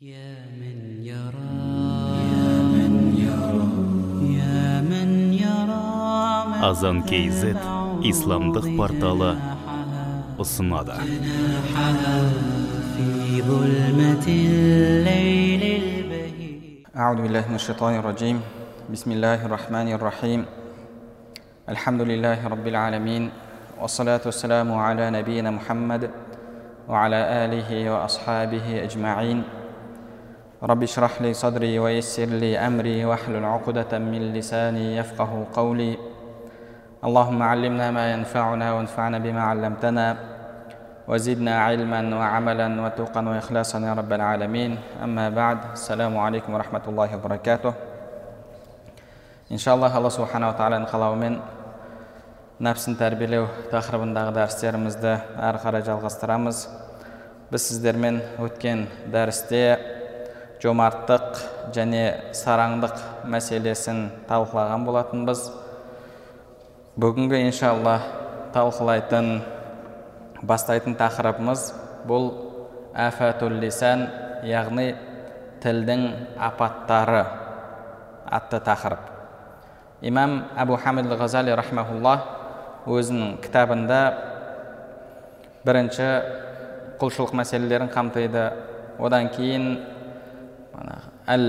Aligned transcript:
يا 0.00 0.44
من 0.60 1.00
يرى 1.08 1.56
يا 2.28 2.52
من 2.68 2.92
يرى 3.16 3.68
يا 4.36 4.84
من 4.84 5.32
يرى 5.32 5.88
азан 6.68 7.00
kz 7.08 7.56
исламдық 8.04 8.66
порталы 8.76 9.30
ұсынады 10.36 11.00
في 12.92 13.40
ظلمة 13.40 14.26
الليل 14.28 15.62
البهيج 15.64 16.62
أعوذ 16.96 17.18
بالله 17.24 17.44
من 17.48 17.54
الشيطان 17.56 17.94
الرجيم 17.96 18.40
بسم 18.92 19.12
الله 19.12 19.46
الرحمن 19.48 19.92
الرحيم 19.96 20.40
الحمد 21.72 22.00
لله 22.02 22.38
رب 22.48 22.66
العالمين 22.66 23.30
والصلاة 23.80 24.20
والسلام 24.28 24.68
على 24.74 25.10
نبينا 25.10 25.50
محمد 25.50 26.10
وعلى 26.88 27.20
آله 27.44 27.70
وأصحابه 27.90 28.84
أجمعين 28.84 29.59
رب 30.62 30.82
اشرح 30.82 31.22
لي 31.22 31.34
صدري 31.34 31.78
ويسر 31.78 32.24
لي 32.24 32.58
أمري 32.58 33.04
واحلل 33.04 33.44
عقدة 33.44 33.98
من 33.98 34.32
لساني 34.32 34.96
يفقه 34.96 35.46
قولي 35.54 35.98
اللهم 37.04 37.42
علمنا 37.42 37.90
ما 37.90 38.12
ينفعنا 38.12 38.72
وانفعنا 38.72 39.18
بما 39.18 39.42
علمتنا 39.42 40.16
وزدنا 41.08 41.62
علما 41.64 42.16
وعملا 42.16 42.82
وتوقا 42.82 43.28
واخلاصا 43.28 43.78
يا 43.78 43.94
رب 43.94 44.12
العالمين 44.12 44.78
اما 45.04 45.28
بعد 45.28 45.58
السلام 45.72 46.18
عليكم 46.18 46.54
ورحمه 46.54 46.82
الله 46.88 47.16
وبركاته 47.16 47.74
иншаллах 49.48 49.94
алла 49.94 50.10
субханала 50.10 50.56
тағаланың 50.58 50.88
қалауымен 50.90 51.36
нәпсін 52.66 52.96
тәрбиелеу 52.98 53.44
тақырыбындағы 53.70 54.32
дәрістерімізді 54.34 55.12
әрі 55.38 55.60
қарай 55.62 55.84
жалғастырамыз 55.86 56.64
біз 57.52 57.66
сіздермен 57.68 58.18
өткен 58.42 58.88
дәрісте 59.14 59.60
жомарттық 60.61 61.39
және 61.73 62.03
сараңдық 62.37 62.99
мәселесін 63.33 64.03
талқылаған 64.29 64.83
болатынбыз. 64.85 65.47
Бүгінгі 67.01 67.39
иншалла 67.47 67.95
талқылайтын 68.53 69.29
бастайтын 70.45 70.97
тақырыбымыз 70.99 71.71
бұл 72.05 72.27
афатул 72.93 73.55
лисан 73.61 74.05
яғни 74.45 74.91
тілдің 75.63 76.03
апаттары 76.37 77.23
атты 78.29 78.59
тақырып. 78.65 79.07
Имам 80.01 80.43
әбу 80.57 80.77
хамид 80.81 81.09
ғазали 81.17 81.55
рахмаулла 81.57 82.15
өзінің 82.89 83.39
кітабында 83.41 84.01
бірінші 85.65 86.07
құлшылық 87.01 87.33
мәселелерін 87.37 87.89
қамтиды. 87.93 88.45
Одан 89.01 89.29
кейін 89.33 89.67
әл 91.27 91.45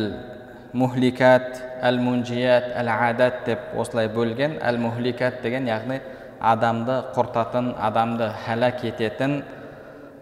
мухликат 0.72 1.62
әл 1.82 1.98
мунжият 2.00 2.70
әл 2.78 2.88
адат 2.92 3.44
деп 3.46 3.74
осылай 3.78 4.08
бөлген 4.08 4.58
әл 4.62 4.78
мухликат 4.80 5.42
деген 5.42 5.68
яғни 5.68 6.00
адамды 6.40 6.98
құртатын 7.14 7.74
адамды 7.78 8.30
хәлак 8.46 8.84
ететін 8.88 9.42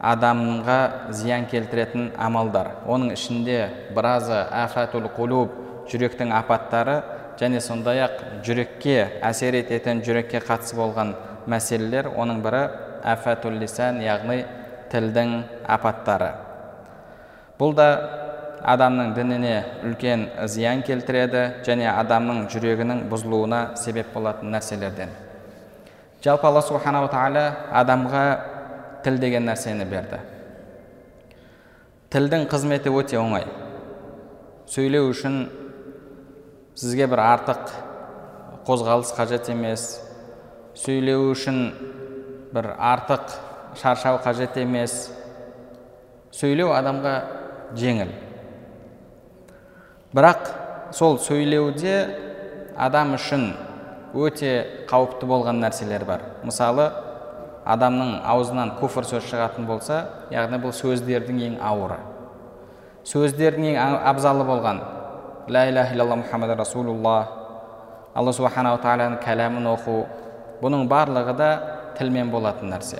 адамға 0.00 0.78
зиян 1.12 1.46
келтіретін 1.50 2.10
амалдар 2.18 2.72
оның 2.88 3.14
ішінде 3.14 3.58
біразы 3.96 4.38
афатул 4.64 5.08
қулуб 5.16 5.54
жүректің 5.90 6.32
апаттары 6.34 7.00
және 7.40 7.60
сондай 7.60 8.02
ақ 8.06 8.22
жүрекке 8.46 8.96
әсер 9.24 9.56
ететін 9.60 10.02
жүрекке 10.04 10.40
қатысы 10.44 10.76
болған 10.76 11.14
мәселелер 11.48 12.10
оның 12.16 12.40
бірі 12.44 12.62
афатул 13.12 13.56
лисан 13.60 14.00
яғни 14.04 14.42
тілдің 14.92 15.36
апаттары 15.68 16.32
бұл 17.60 17.74
да 17.76 17.88
адамның 18.66 19.14
дініне 19.16 19.54
үлкен 19.88 20.26
зиян 20.50 20.82
келтіреді 20.84 21.44
және 21.66 21.88
адамның 21.92 22.44
жүрегінің 22.52 23.06
бұзылуына 23.10 23.60
себеп 23.80 24.12
болатын 24.14 24.52
нәрселерден. 24.54 25.12
Жалпы 26.24 26.46
алла 26.50 26.60
субханала 26.60 27.08
тағала 27.08 27.44
адамға 27.80 28.24
тіл 29.04 29.16
деген 29.22 29.46
нәрсені 29.48 29.86
берді. 29.88 30.20
Тілдің 32.12 32.46
қызметі 32.50 32.92
өте 32.92 33.16
оңай. 33.20 33.46
Сөйлеу 34.68 35.08
үшін 35.12 35.44
сізге 36.76 37.06
бір 37.10 37.22
артық 37.24 37.72
қозғалыс 38.66 39.14
қажет 39.16 39.48
емес. 39.52 40.00
Сөйлеу 40.76 41.30
үшін 41.32 41.62
бір 42.52 42.74
артық 42.76 43.32
шаршау 43.80 44.20
қажет 44.24 44.58
емес. 44.60 45.06
Сөйлеу 46.34 46.74
адамға 46.76 47.14
жеңіл. 47.78 48.10
Бірақ 50.10 50.48
сол 50.96 51.18
сөйлеуде 51.22 51.94
адам 52.74 53.14
үшін 53.14 53.52
өте 54.10 54.86
қауіпті 54.90 55.26
болған 55.30 55.60
нәрселер 55.62 56.02
бар. 56.04 56.24
Мысалы 56.42 56.88
адамның 57.62 58.16
аузынан 58.26 58.72
күфір 58.80 59.06
сөз 59.06 59.28
шығатын 59.30 59.68
болса 59.68 60.00
яғни 60.34 60.58
бұл 60.62 60.74
сөздердің 60.74 61.38
ең 61.46 61.58
ауыры. 61.62 62.00
Сөздердің 63.06 63.68
ең 63.70 63.98
абзалы 64.10 64.46
болған. 64.48 64.80
Ля 65.50 65.68
иляха 65.70 65.94
илlallah 65.94 66.18
мұхаммад 66.24 66.56
расулулла 66.58 67.14
алла 68.14 68.32
субханала 68.34 68.80
тағаланың 68.82 69.20
кәләмін 69.22 69.68
оқу. 69.76 70.00
Бұның 70.60 70.88
барлығы 70.90 71.36
да 71.38 71.50
тілмен 71.98 72.32
болатын 72.34 72.74
нәрсе. 72.74 72.98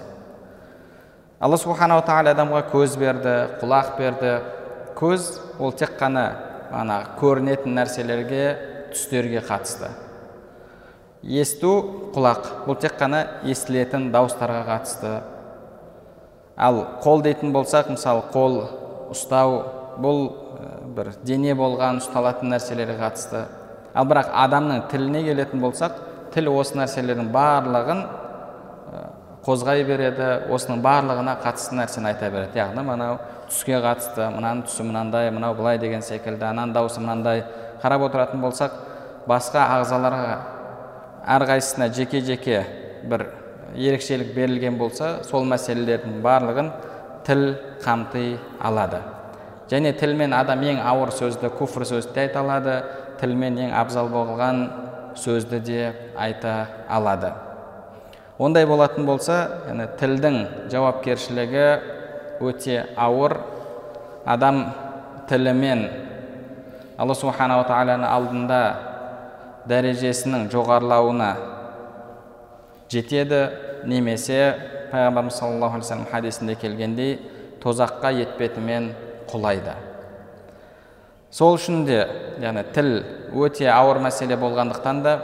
Алла 1.40 1.58
субханала 1.58 2.04
тағала 2.06 2.36
адамға 2.36 2.62
көз 2.70 2.94
берді 3.00 3.34
құлақ 3.60 3.96
берді. 3.98 4.32
Көз 4.94 5.28
ол 5.58 5.72
тек 5.72 5.98
қана 5.98 6.49
ана 6.72 7.00
көрінетін 7.20 7.74
нәрселерге 7.78 8.44
түстерге 8.92 9.42
қатысты 9.46 9.90
есту 11.22 11.72
құлақ 12.14 12.46
бұл 12.66 12.78
тек 12.80 12.96
қана 13.00 13.24
естілетін 13.44 14.10
дауыстарға 14.14 14.62
қатысты 14.68 15.14
ал 16.56 16.82
қол 17.04 17.24
дейтін 17.26 17.52
болсақ 17.52 17.90
мысалы 17.94 18.24
қол 18.32 18.60
ұстау 19.12 19.58
бұл 20.00 20.22
бір 20.96 21.12
дене 21.26 21.54
болған 21.58 22.00
ұсталатын 22.00 22.54
нәрселерге 22.54 22.96
қатысты 23.00 23.44
ал 23.94 24.08
бірақ 24.08 24.30
адамның 24.44 24.86
тіліне 24.90 25.22
келетін 25.26 25.62
болсақ 25.62 25.98
тіл 26.34 26.50
осы 26.54 26.78
нәрселердің 26.78 27.30
барлығын 27.34 28.02
қозғай 29.44 29.84
береді 29.88 30.28
осының 30.52 30.82
барлығына 30.84 31.36
қатысты 31.44 31.78
нәрсені 31.78 32.12
айта 32.12 32.30
береді 32.30 32.60
яғни 32.60 32.84
мынау 32.86 33.18
түске 33.50 33.80
қатысты 33.82 34.28
мынаның 34.30 34.64
түсі 34.68 34.86
мынандай 34.86 35.30
мынау 35.34 35.56
былай 35.58 35.78
деген 35.82 36.02
секілді 36.06 36.46
ананың 36.52 36.74
дауысы 36.76 37.02
мынандай 37.02 37.44
қарап 37.82 38.06
отыратын 38.06 38.40
болсақ 38.40 38.76
басқа 39.28 39.66
ағзаларға 39.76 40.36
әрқайсысына 41.36 41.90
жеке 41.94 42.20
жеке 42.24 42.62
бір 43.04 43.26
ерекшелік 43.76 44.32
берілген 44.34 44.78
болса 44.78 45.18
сол 45.26 45.44
мәселелердің 45.50 46.20
барлығын 46.24 46.70
тіл 47.26 47.44
қамти 47.84 48.38
алады. 48.62 49.02
Және 49.70 49.92
тілмен 49.98 50.32
адам 50.34 50.64
ең 50.66 50.80
ауыр 50.82 51.12
сөзді 51.14 51.52
күфір 51.58 51.86
сөзді 51.86 52.14
де 52.14 52.24
айта 52.24 52.40
алады 52.42 52.80
тілмен 53.20 53.58
ең 53.66 53.74
абзал 53.76 54.08
болған 54.10 54.64
сөзді 55.14 55.60
де 55.62 55.92
айта 56.18 56.66
алады. 56.88 57.32
Ондай 58.38 58.66
болатын 58.66 59.06
болса 59.06 59.36
яғни 59.68 59.86
тілдің 60.00 60.38
жауапкершілігі 60.72 61.66
өте 62.40 62.84
ауыр 62.96 63.36
адам 64.24 64.64
тілімен 65.28 65.84
алла 67.00 67.14
субханала 67.16 67.64
тағаланың 67.68 68.08
алдында 68.08 68.60
дәрежесінің 69.70 70.48
жоғарылауына 70.52 71.30
жетеді. 72.92 73.42
Немесе 73.88 74.40
пайғамбарымыз 74.90 75.38
саллаллаху 75.38 75.78
алейхи 75.78 75.86
вассалам 75.86 76.08
хадисінде 76.10 76.54
келгендей 76.60 77.14
тозаққа 77.62 78.10
етпетімен 78.12 78.90
құлайды. 79.30 79.72
Сол 81.32 81.56
үшін 81.56 81.86
де 81.88 82.02
яғни 82.42 82.66
тіл 82.74 82.90
өте 83.32 83.70
ауыр 83.72 84.02
мәселе 84.04 84.36
болғандықтан 84.36 85.00
да 85.06 85.14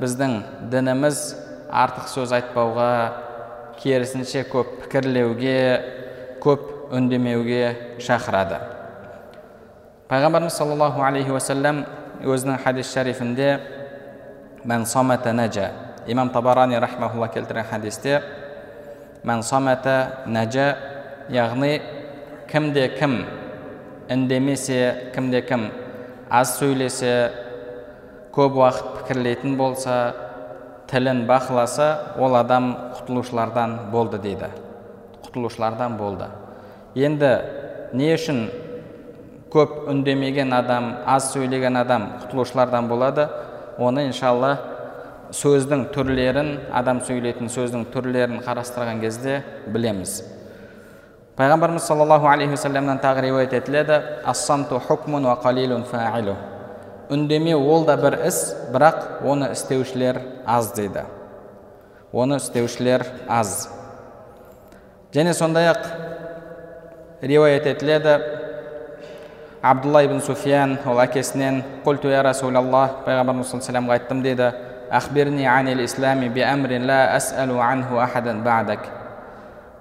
біздің 0.00 0.38
дініміз 0.72 1.20
артық 1.68 2.08
сөз 2.14 2.32
айтпауға 2.38 2.90
керісінше 3.82 4.46
көп 4.48 4.78
пікірлеуге 4.84 5.58
көп 6.42 6.92
үндемеуге 6.94 7.98
шақырады 8.02 8.60
пайғамбарымыз 10.08 10.56
саллаллаху 10.56 11.02
алейхи 11.04 11.32
уассалам 11.34 11.84
өзінің 12.24 12.62
хадис 12.64 12.92
шарифінде 12.94 13.48
мән 14.64 14.86
самата 14.86 15.34
нәжа 15.36 15.70
имам 16.06 16.30
табарани 16.32 16.78
рахмаулла 16.80 17.28
келтірген 17.28 17.68
хадисте 17.70 18.22
мән 19.24 19.42
самата 19.42 20.24
нәжа 20.26 20.70
яғни 21.30 21.74
кімде 22.48 22.88
кім 22.98 23.18
үндемесе 24.08 25.12
кімде 25.14 25.42
кім 25.44 25.68
аз 26.30 26.56
сөйлесе 26.58 27.12
көп 28.32 28.56
уақыт 28.62 28.94
пікірлейтін 29.00 29.58
болса 29.60 29.98
тілін 30.88 31.26
бақыласа 31.28 32.16
ол 32.16 32.36
адам 32.38 32.72
құтылушылардан 32.96 33.90
болды 33.92 34.18
дейді 34.24 34.48
құтылушылардан 35.28 35.98
болды 36.00 36.26
енді 36.96 37.30
не 37.92 38.10
үшін 38.16 38.48
көп 39.52 39.86
үндемеген 39.92 40.52
адам 40.56 40.90
аз 41.06 41.30
сөйлеген 41.34 41.78
адам 41.80 42.08
құтылушылардан 42.24 42.88
болады 42.90 43.28
оны 43.78 44.08
иншалла 44.08 44.56
сөздің 45.36 45.88
түрлерін 45.94 46.54
адам 46.72 47.00
сөйлейтін 47.04 47.52
сөздің 47.52 47.86
түрлерін 47.92 48.42
қарастырған 48.44 49.00
кезде 49.04 49.42
білеміз 49.68 50.18
пайғамбарымыз 51.38 51.86
саллаллаху 51.86 52.26
алейхи 52.26 52.56
уассаламнан 52.56 53.00
тағы 53.04 53.28
риуаят 53.28 53.52
етіледі 53.52 54.00
ассамту 54.24 54.80
үндемеу 57.08 57.62
ол 57.64 57.86
да 57.86 57.96
бір 57.96 58.18
іс 58.28 58.54
бірақ 58.72 59.24
оны 59.24 59.52
істеушілер 59.54 60.20
аз 60.44 60.72
дейді 60.76 61.06
оны 62.12 62.36
істеушілер 62.36 63.06
аз 63.28 63.70
және 65.14 65.32
сондай 65.32 65.68
ақ 65.72 65.84
риуаят 67.22 67.66
етіледі. 67.66 68.18
Абдулла 69.62 70.04
ибн 70.04 70.20
суфиян 70.20 70.78
ол 70.86 71.00
әкесінен 71.02 71.62
құлту 71.84 72.12
я 72.12 72.22
расулаллах 72.22 73.02
пайғамбарымыз 73.06 73.50
саллаллаху 73.50 73.90
айттым 73.92 74.22
дейді. 74.22 74.52
Ахбирни 74.90 75.44
анил 75.44 75.80
ислами 75.84 76.28
би 76.28 76.42
асалу 76.42 77.60
анху 77.60 77.98
ахадан 77.98 78.44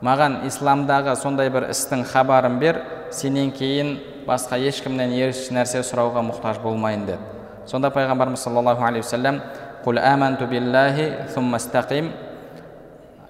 маған 0.01 0.45
исламдағы 0.45 1.15
сондай 1.15 1.49
бір 1.49 1.71
істің 1.71 2.03
хабарын 2.05 2.59
бер 2.59 2.81
сенен 3.11 3.51
кейін 3.51 3.97
басқа 4.27 4.59
ешкімнен 4.61 5.09
еш 5.09 5.47
нәрсе 5.49 5.81
сұрауға 5.81 6.21
мұқтаж 6.21 6.61
болмайын 6.61 7.05
деді. 7.05 7.17
Сонда 7.65 7.89
пайғамбарымыз 7.89 8.37
саллаллаху 8.37 8.83
алейхи 8.85 9.05
уассалам 9.05 9.41
құл 9.85 9.97
аманту 9.97 10.45
биллахи 10.45 11.13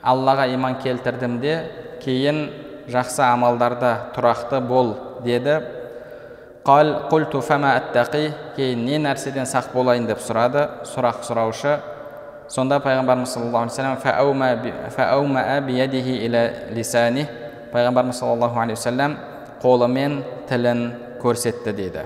аллаға 0.03 0.47
иман 0.53 0.75
келтірдім 0.81 1.39
де 1.39 1.55
кейін 2.07 2.39
жақсы 2.87 3.21
амалдарда 3.27 3.91
тұрақты 4.15 4.61
бол 4.63 4.95
деді. 5.25 5.59
Қал 6.63 6.93
құлту 7.11 7.41
фама 7.43 7.75
аттақи 7.77 8.31
кейін 8.55 8.85
не 8.87 8.97
нәрседен 9.03 9.47
сақ 9.47 9.73
болайын 9.75 10.07
деп 10.07 10.23
сұрады. 10.23 10.65
Сұрақ 10.87 11.23
сұраушы 11.27 11.77
сонда 12.47 12.79
пайғамбарымыз 12.79 13.33
саллаллаху 13.35 13.67
алейhi 13.67 13.75
вассалам 16.75 17.27
пайғамбарымыз 17.73 18.21
саллаллаху 18.21 18.61
алейхи 18.63 18.79
вассалам 18.79 19.17
қолымен 19.61 20.21
тілін 20.47 20.85
көрсетті 21.19 21.73
дейді 21.75 22.05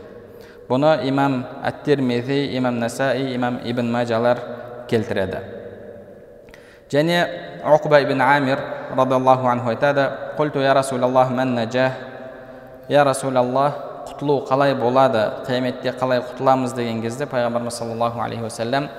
бұны 0.72 0.92
имам 1.10 1.42
әт 1.68 1.84
тирмизи 1.86 2.56
имам 2.58 2.80
насаи 2.80 3.34
имам 3.36 3.60
ибн 3.68 3.92
мажалар 3.92 4.40
келтіреді. 4.88 5.42
Және 6.92 7.18
уқба 7.64 8.02
ибн 8.02 8.22
амир 8.22 8.60
радиаллаху 8.96 9.48
анху 9.48 9.70
айтады 9.70 10.10
құлту 10.38 10.62
я 10.62 10.74
расулаллах 10.74 11.30
мән 11.30 11.54
нәжах 11.56 11.94
я 12.90 13.04
расулаллах 13.04 13.74
құтылу 14.10 14.46
қалай 14.48 14.76
болады 14.76 15.46
қияметте 15.48 15.94
қалай 16.00 16.22
құтыламыз 16.22 16.74
деген 16.76 17.02
кезде 17.02 17.26
пайғамбарымыз 17.26 17.78
саллаллаху 17.78 18.22
алейхи 18.22 18.44
уассалам 18.44 18.90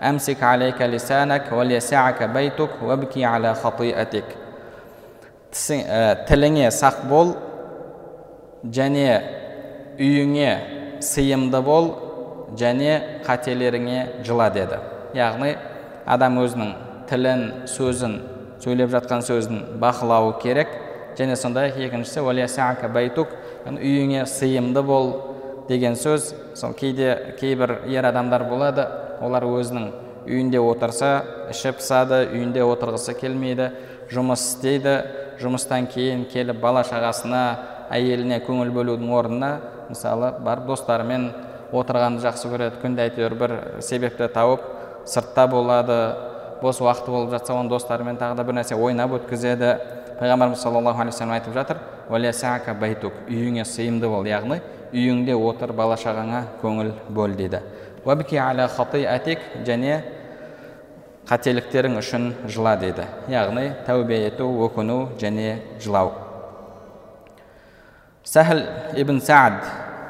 әмсик 0.00 0.42
алейка 0.42 0.86
лисанак 0.86 1.52
валиясаака 1.52 2.28
байтук 2.28 2.70
вабки 2.80 3.22
ала 3.22 3.54
хатиатик 3.54 4.24
тіліңе 5.52 6.70
сақ 6.70 7.04
бол 7.08 7.36
және 8.64 9.20
үйіңе 9.98 11.00
сыйымды 11.00 11.60
бол 11.62 11.92
және 12.56 13.22
қателеріңе 13.26 14.24
жыла 14.24 14.50
деді 14.50 14.80
яғни 15.14 15.56
адам 16.06 16.40
өзінің 16.42 16.85
тілін 17.10 17.68
сөзін 17.70 18.18
сөйлеп 18.62 18.90
жатқан 18.90 19.22
сөзін 19.26 19.62
бақылауы 19.80 20.38
керек. 20.42 20.68
Және 21.16 21.36
сондай 21.36 21.70
ақ 21.70 21.78
екіншісі 21.86 22.20
байтук 22.92 23.28
үйіңе 23.66 24.26
сыйымды 24.26 24.82
бол 24.82 25.12
деген 25.68 25.94
сөз. 25.94 26.34
Сол 26.54 26.72
кейде 26.72 27.36
кейбір 27.40 27.80
ер 27.86 28.04
адамдар 28.04 28.44
болады 28.44 28.86
олар 29.20 29.44
өзінің 29.44 29.90
үйінде 30.26 30.58
отырса 30.60 31.24
іші 31.50 31.72
пысады 31.78 32.26
үйінде 32.32 32.62
отырғысы 32.62 33.14
келмейді 33.18 33.70
жұмыс 34.12 34.44
істейді. 34.50 34.96
Жұмыстан 35.40 35.88
кейін 35.92 36.24
келіп 36.32 36.60
бала 36.60 36.80
шағасына 36.84 37.42
әйеліне 37.92 38.38
көңіл 38.46 38.70
бөлудің 38.72 39.10
орнына 39.12 39.50
мысалы 39.90 40.32
барып 40.40 40.70
достарымен 40.70 41.26
отырғанды 41.72 42.24
жақсы 42.24 42.48
көреді. 42.48 42.80
Күнде 42.80 43.04
әйтеуір 43.04 43.34
бір 43.36 43.54
себепті 43.84 44.28
тауып 44.32 44.64
сыртта 45.04 45.46
болады. 45.46 45.98
Бос 46.66 46.80
уақыты 46.82 47.14
болып 47.14 47.30
жатса 47.30 47.54
оны 47.54 47.70
достарымен 47.70 48.18
тағы 48.18 48.34
да 48.36 48.44
бір 48.44 48.58
нәрсе 48.58 48.74
ойнап 48.74 49.14
өткізеді. 49.20 49.76
Пайғамбарымыз 50.18 50.62
саллаллаху 50.64 51.00
алейхи 51.00 51.14
вассалам 51.14 51.34
айтып 51.36 51.54
жатыр 51.54 51.78
байтук 52.80 53.12
үйіңе 53.28 53.64
сыйымды 53.64 54.08
бол 54.08 54.26
яғни 54.26 54.60
үйіңде 54.92 55.34
отыр 55.36 55.72
бала 55.72 55.96
шағаңа 55.96 56.42
көңіл 56.62 56.92
бөл 57.10 57.34
дейді. 57.36 57.60
Және 59.66 60.02
қателіктерің 61.26 61.96
үшін 61.98 62.28
жыла 62.46 62.76
дейді. 62.78 63.02
Яғни 63.28 63.72
тәубе 63.86 64.20
ету 64.28 64.46
өкіну 64.66 65.18
және 65.18 65.58
жылау. 65.82 66.12
Сәхіл 68.24 68.62
ибн 68.94 69.18
саад 69.20 69.58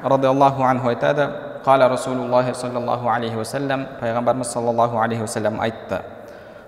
радиаллаху 0.04 0.62
анху 0.62 0.88
айтады 0.92 1.30
қала 1.64 1.88
расулуллахи 1.88 2.52
саллаллаху 2.54 3.08
алейхи 3.08 3.36
уассалам 3.36 3.86
пайғамбарымыз 4.00 4.52
саллаллаху 4.52 5.00
алейхи 5.00 5.22
уассалам 5.22 5.60
айтты. 5.60 6.02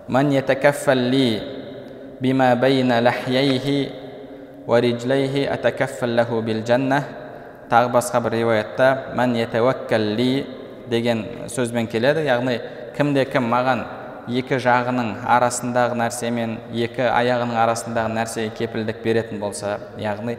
من 0.10 0.32
يتكفل 0.32 0.98
لي 0.98 1.42
بما 2.22 2.54
بين 2.54 3.00
لحييه 3.00 3.90
ورجليه 4.68 5.54
أتكفل 5.54 6.16
له 6.16 6.30
بالجنة 6.42 7.04
тағы 7.74 7.90
басқа 7.90 8.20
бір 8.22 8.34
риуаятта 8.38 9.16
мән 9.18 9.34
ли 10.18 10.46
деген 10.90 11.24
сөзбен 11.48 11.88
келеді 11.88 12.26
яғни 12.28 12.60
кімде 12.96 13.24
кім 13.26 13.48
маған 13.50 13.86
екі 14.28 14.60
жағының 14.62 15.24
арасындағы 15.28 15.96
нәрсемен 16.00 16.58
екі 16.76 17.08
аяғының 17.08 17.58
арасындағы 17.64 18.14
нәрсеге 18.18 18.52
кепілдік 18.58 19.02
беретін 19.04 19.40
болса 19.40 19.78
яғни 19.98 20.38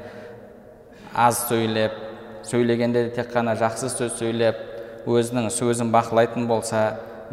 аз 1.15 1.47
сөйлеп 1.49 1.97
сөйлегенде 2.45 3.07
де 3.09 3.15
тек 3.17 3.33
қана 3.33 3.57
жақсы 3.57 3.91
сөз 3.93 4.19
сөйлеп 4.21 4.61
өзінің 5.09 5.51
сөзін 5.53 5.93
бақылайтын 5.95 6.47
болса 6.47 6.85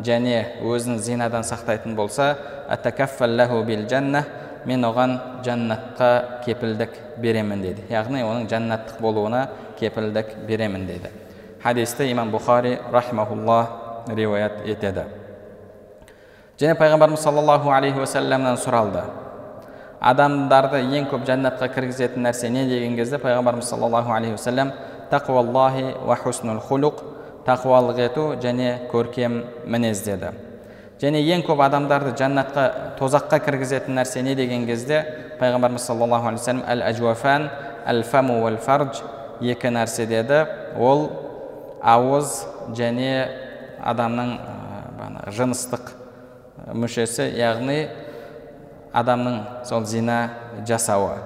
және 0.04 0.62
өзін 0.62 0.98
зинадан 0.98 1.43
сақтайтын 1.43 1.94
болса 1.94 2.37
мен 4.66 4.82
оған 4.82 5.12
жәннатқа 5.46 6.43
кепілдік 6.44 6.90
беремін 7.22 7.62
деді 7.62 7.84
яғни 7.88 8.25
оның 8.26 8.48
жәннаттық 8.50 8.98
болуына 9.00 9.48
кепілдік 9.78 10.34
беремін 10.48 10.87
деді 10.87 11.12
хадисті 11.62 12.10
имам 12.10 12.30
бұхари 12.30 12.78
рахимахулла 12.92 13.66
риуаят 14.14 14.61
етеді. 14.66 15.04
Және 16.61 16.76
пайғамбарымыз 16.78 17.25
саллаллаху 17.25 17.73
алейхи 17.75 17.99
уассаламнан 17.99 18.56
сұралды. 18.61 19.02
Адамдарды 20.00 20.80
ең 20.97 21.09
көп 21.11 21.26
жәннатқа 21.26 21.68
кіргізетін 21.75 22.23
нәрсе 22.23 22.50
не? 22.50 22.66
деген 22.68 22.97
кезде 22.97 23.18
пайғамбарымыз 23.18 23.66
саллаллаху 23.66 24.12
алейхи 24.12 24.37
уассалам 24.37 24.73
тақуаллахи 25.11 25.94
хулуқ 26.68 27.02
тақуалық 27.46 28.00
ету 28.02 28.24
және 28.42 28.88
көркем 28.90 29.44
мінез 29.66 30.02
деді. 30.04 30.32
Және 31.00 31.20
ең 31.34 31.44
көп 31.46 31.60
адамдарды 31.60 32.14
жәннатқа 32.16 32.96
тозаққа 32.98 33.38
кіргізетін 33.44 33.98
нәрсе 33.98 34.22
не 34.24 34.34
деген 34.34 34.64
кезде 34.66 35.02
пайғамбарымыз 35.40 35.84
саллаллаху 35.84 36.30
алейхи 36.30 36.40
вассалам 36.40 36.62
әл 36.66 36.82
әжуафан 36.88 37.50
әл 37.86 38.02
фаму 38.02 38.40
уәл 38.42 38.56
фардж 38.56 39.02
екі 39.40 39.70
нәрсе 39.70 40.06
деді. 40.08 40.46
Ол 40.80 41.10
ауыз 41.82 42.46
және 42.74 43.28
адамның 43.84 44.32
жыныстық 45.36 45.92
мүшесі 46.72 47.28
яғни 47.36 47.86
адамның 48.96 49.38
сол 49.68 49.84
зина 49.84 50.30
жасауы. 50.66 51.20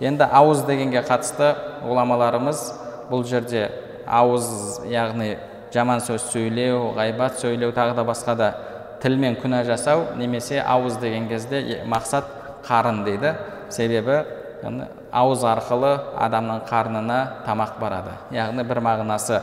Енді 0.00 0.24
ауыз 0.24 0.64
дегенге 0.64 1.04
қатысты 1.04 1.52
ғұламаларымыз 1.84 2.64
бұл 3.10 3.26
жерде 3.28 3.68
ауыз 4.08 4.80
яғни 4.88 5.36
жаман 5.74 6.00
сөз 6.02 6.30
сөйлеу 6.32 6.92
ғайбат 6.96 7.38
сөйлеу 7.40 7.72
тағы 7.76 7.94
да 7.96 8.04
басқа 8.04 8.36
да. 8.36 8.50
Тілмен 9.02 9.38
күнә 9.40 9.62
жасау 9.64 10.10
немесе 10.16 10.60
ауыз 10.60 10.98
деген 11.00 11.28
кезде 11.28 11.82
мақсат 11.88 12.24
қарын 12.66 13.04
дейді. 13.04 13.34
Себебі 13.70 14.24
ауыз 15.12 15.44
арқылы 15.48 15.94
адамның 16.20 16.64
қарнына 16.68 17.20
тамақ 17.46 17.78
барады. 17.80 18.16
Яғни 18.34 18.64
бір 18.66 18.82
мағынасы 18.84 19.40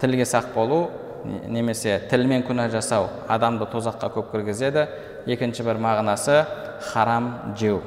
тілге 0.00 0.26
сақ 0.28 0.52
болу 0.54 0.90
немесе 1.24 2.00
тілмен 2.10 2.44
күнә 2.46 2.68
жасау 2.70 3.08
адамды 3.28 3.66
тозаққа 3.72 4.12
көп 4.14 4.30
кіргізеді. 4.36 4.86
Екінші 5.26 5.66
бір 5.66 5.82
мағынасы 5.82 6.44
харам 6.92 7.54
жеу. 7.58 7.82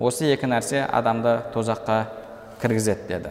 Осы 0.00 0.32
екі 0.32 0.48
нәрсе 0.50 0.84
адамды 0.84 1.38
тозаққа 1.54 2.04
кіргізеді 2.60 3.08
деді. 3.08 3.30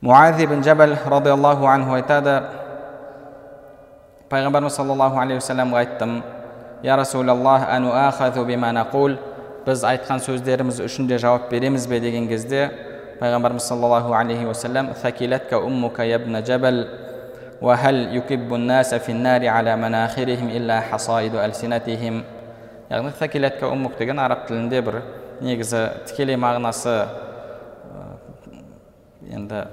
Муаз 0.00 0.40
ибн 0.42 0.62
жабал 0.62 0.96
радиаллаху 1.06 1.66
анху 1.66 1.94
айтады 1.94 2.42
пайғамбарымыз 4.30 4.76
саллаллаху 4.76 5.18
алейхи 5.20 5.40
уассаламға 5.40 5.78
айттым 5.84 6.22
я 6.82 6.96
расулаллах 6.96 7.62
біз 9.66 9.82
айтқан 9.82 10.20
сөздеріміз 10.22 10.78
үшін 10.84 11.08
де 11.10 11.18
жауап 11.18 11.48
береміз 11.50 11.88
бе 11.90 11.98
деген 12.00 12.28
кезде 12.30 12.68
пайғамбарымыз 13.18 13.66
саллаллаху 13.66 14.14
алейхи 14.14 14.46
уассалам 14.46 14.92
«Thakilatka 14.94 15.58
ummuka 15.58 16.04
ya 16.04 16.20
ibn 16.20 16.38
jabal, 16.44 16.86
wa 17.60 17.74
hal 17.74 18.14
yukibbu 18.14 18.54
an-nasa 18.54 19.00
fi 19.00 19.12
an-nari 19.12 19.48
ala 19.48 19.76
manakhirihim 19.76 20.50
illa 20.54 20.84
hasaidu 20.90 21.38
alsinatihim». 21.38 22.22
яғни 22.90 23.10
«Thakilatka 23.18 23.66
ummuk» 23.66 23.98
деген 23.98 24.18
араб 24.18 24.46
тілінде 24.46 24.82
бір 24.82 25.02
негізі 25.40 26.06
тікелей 26.06 26.36
мағынасы 26.36 27.08
енді 29.34 29.64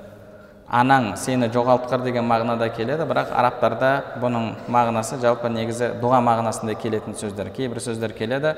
анаң 0.73 1.11
сені 1.21 1.51
жоғалтқыр 1.53 2.01
деген 2.03 2.25
мағынада 2.25 2.69
келеді. 2.73 3.05
Бірақ 3.05 3.29
арабтарда 3.37 3.91
бұның 4.21 4.49
мағынасы 4.73 5.19
жалпы 5.21 5.51
негізі 5.53 5.91
дұға 6.01 6.19
мағынасында 6.25 6.73
келетін 6.81 7.17
сөздер 7.19 7.51
кейбір 7.53 7.81
сөздер 7.83 8.15
келеді. 8.17 8.55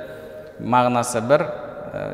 Мағынасы 0.64 1.22
бір 1.28 1.44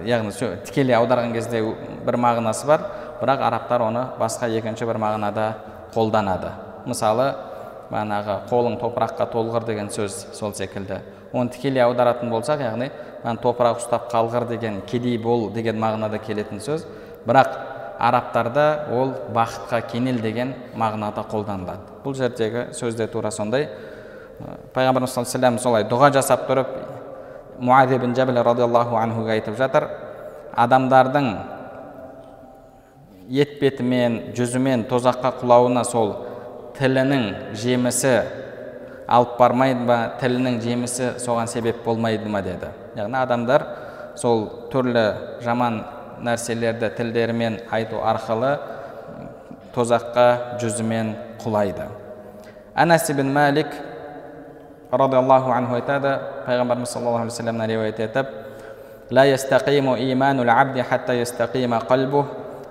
яғни 0.10 0.34
тікелей 0.66 0.98
аударған 0.98 1.36
кезде 1.36 1.62
бір 2.06 2.18
мағынасы 2.18 2.66
бар. 2.66 2.88
Бірақ 3.22 3.46
арабтар 3.46 3.86
оны 3.86 4.08
басқа 4.18 4.50
екінші 4.50 4.90
бір 4.90 4.98
мағынада 4.98 5.48
қолданады. 5.94 6.56
Мысалы 6.90 7.36
бағанағы 7.92 8.40
қолың 8.50 8.80
топыраққа 8.82 9.28
толғыр 9.30 9.66
деген 9.68 9.92
сөз 9.94 10.32
сол 10.34 10.56
секілді. 10.58 11.02
Оны 11.34 11.54
тікелей 11.54 11.84
аударатын 11.86 12.32
болсақ 12.32 12.64
яғни 12.66 12.90
топырақ 13.44 13.84
ұстап 13.84 14.10
қалғыр 14.10 14.48
деген 14.50 14.82
кедей 14.90 15.20
бол 15.22 15.52
деген 15.54 15.78
мағынада 15.78 16.18
келетін 16.26 16.64
сөз. 16.64 16.88
Бірақ 17.28 17.54
арабтарда 18.02 18.88
ол 18.92 19.14
бақытқа 19.34 19.82
кенел 19.92 20.20
деген 20.22 20.56
мағынада 20.74 21.24
қолданылады. 21.30 22.02
Бұл 22.04 22.16
жердегі 22.18 22.72
сөз 22.74 22.98
де 22.98 23.08
тура 23.08 23.32
сондай. 23.32 23.68
Пайғамбарымыз 24.74 25.14
саллаллаху 25.14 25.46
алейhi 25.46 25.62
солай 25.62 25.86
дұға 25.86 26.10
жасап 26.16 26.48
тұрып 26.50 26.72
муаз 27.62 27.94
ибн 27.94 28.16
жабіл 28.18 28.42
радиаллаху 28.42 28.98
анхуға 28.98 29.36
айтып 29.38 29.58
жатыр. 29.60 29.88
Адамдардың 30.58 31.30
етпетімен 33.30 34.34
жүзімен 34.36 34.88
тозаққа 34.90 35.36
құлауына 35.44 35.86
сол 35.86 36.16
тілінің 36.80 37.54
жемісі 37.54 38.16
алып 39.12 39.38
бармайды 39.38 39.86
ма 39.86 40.02
тілінің 40.20 40.60
жемісі 40.64 41.14
соған 41.22 41.48
себеп 41.52 41.86
болмайды 41.86 42.30
ма 42.30 42.42
деді. 42.42 42.74
Яғни 42.98 43.22
адамдар 43.22 43.68
сол 44.18 44.48
түрлі 44.74 45.06
жаман 45.46 45.84
нәрселерді 46.24 46.90
тілдерімен 46.98 47.60
айту 47.72 48.02
арқылы 48.04 48.58
тозаққа 49.76 50.58
жүзімен 50.62 51.16
құлайды. 51.44 51.88
Анас 52.76 53.10
ибн 53.10 53.32
мәлик 53.34 53.68
радиаллаху 54.92 55.52
анху 55.52 55.76
айтады 55.80 56.20
пайғамбарымыз 56.46 56.92
саллаллаху 56.94 57.24
алейхи 57.26 57.34
вассаламнан 57.34 57.70
риуаят 57.70 58.00
етіп 58.00 58.28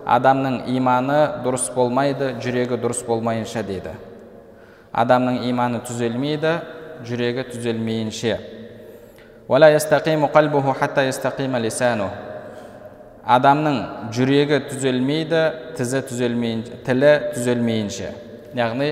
адамның 0.06 0.64
иманы 0.72 1.18
дұрыс 1.44 1.68
болмайды 1.74 2.34
жүрегі 2.40 2.78
дұрыс 2.80 3.04
болмайынша 3.06 3.62
дейді. 3.62 3.92
Адамның 4.92 5.44
иманы 5.50 5.80
түзелмейді 5.86 6.54
жүрегі 7.06 7.44
түзелмейінше 7.52 8.38
адамның 13.30 13.76
жүрегі 14.14 14.58
түзелмейді 14.70 15.42
тізі 15.78 16.00
түзелмейінше 16.08 16.80
тілі 16.86 17.12
түзелмейінше. 17.36 18.10
Яғни 18.58 18.90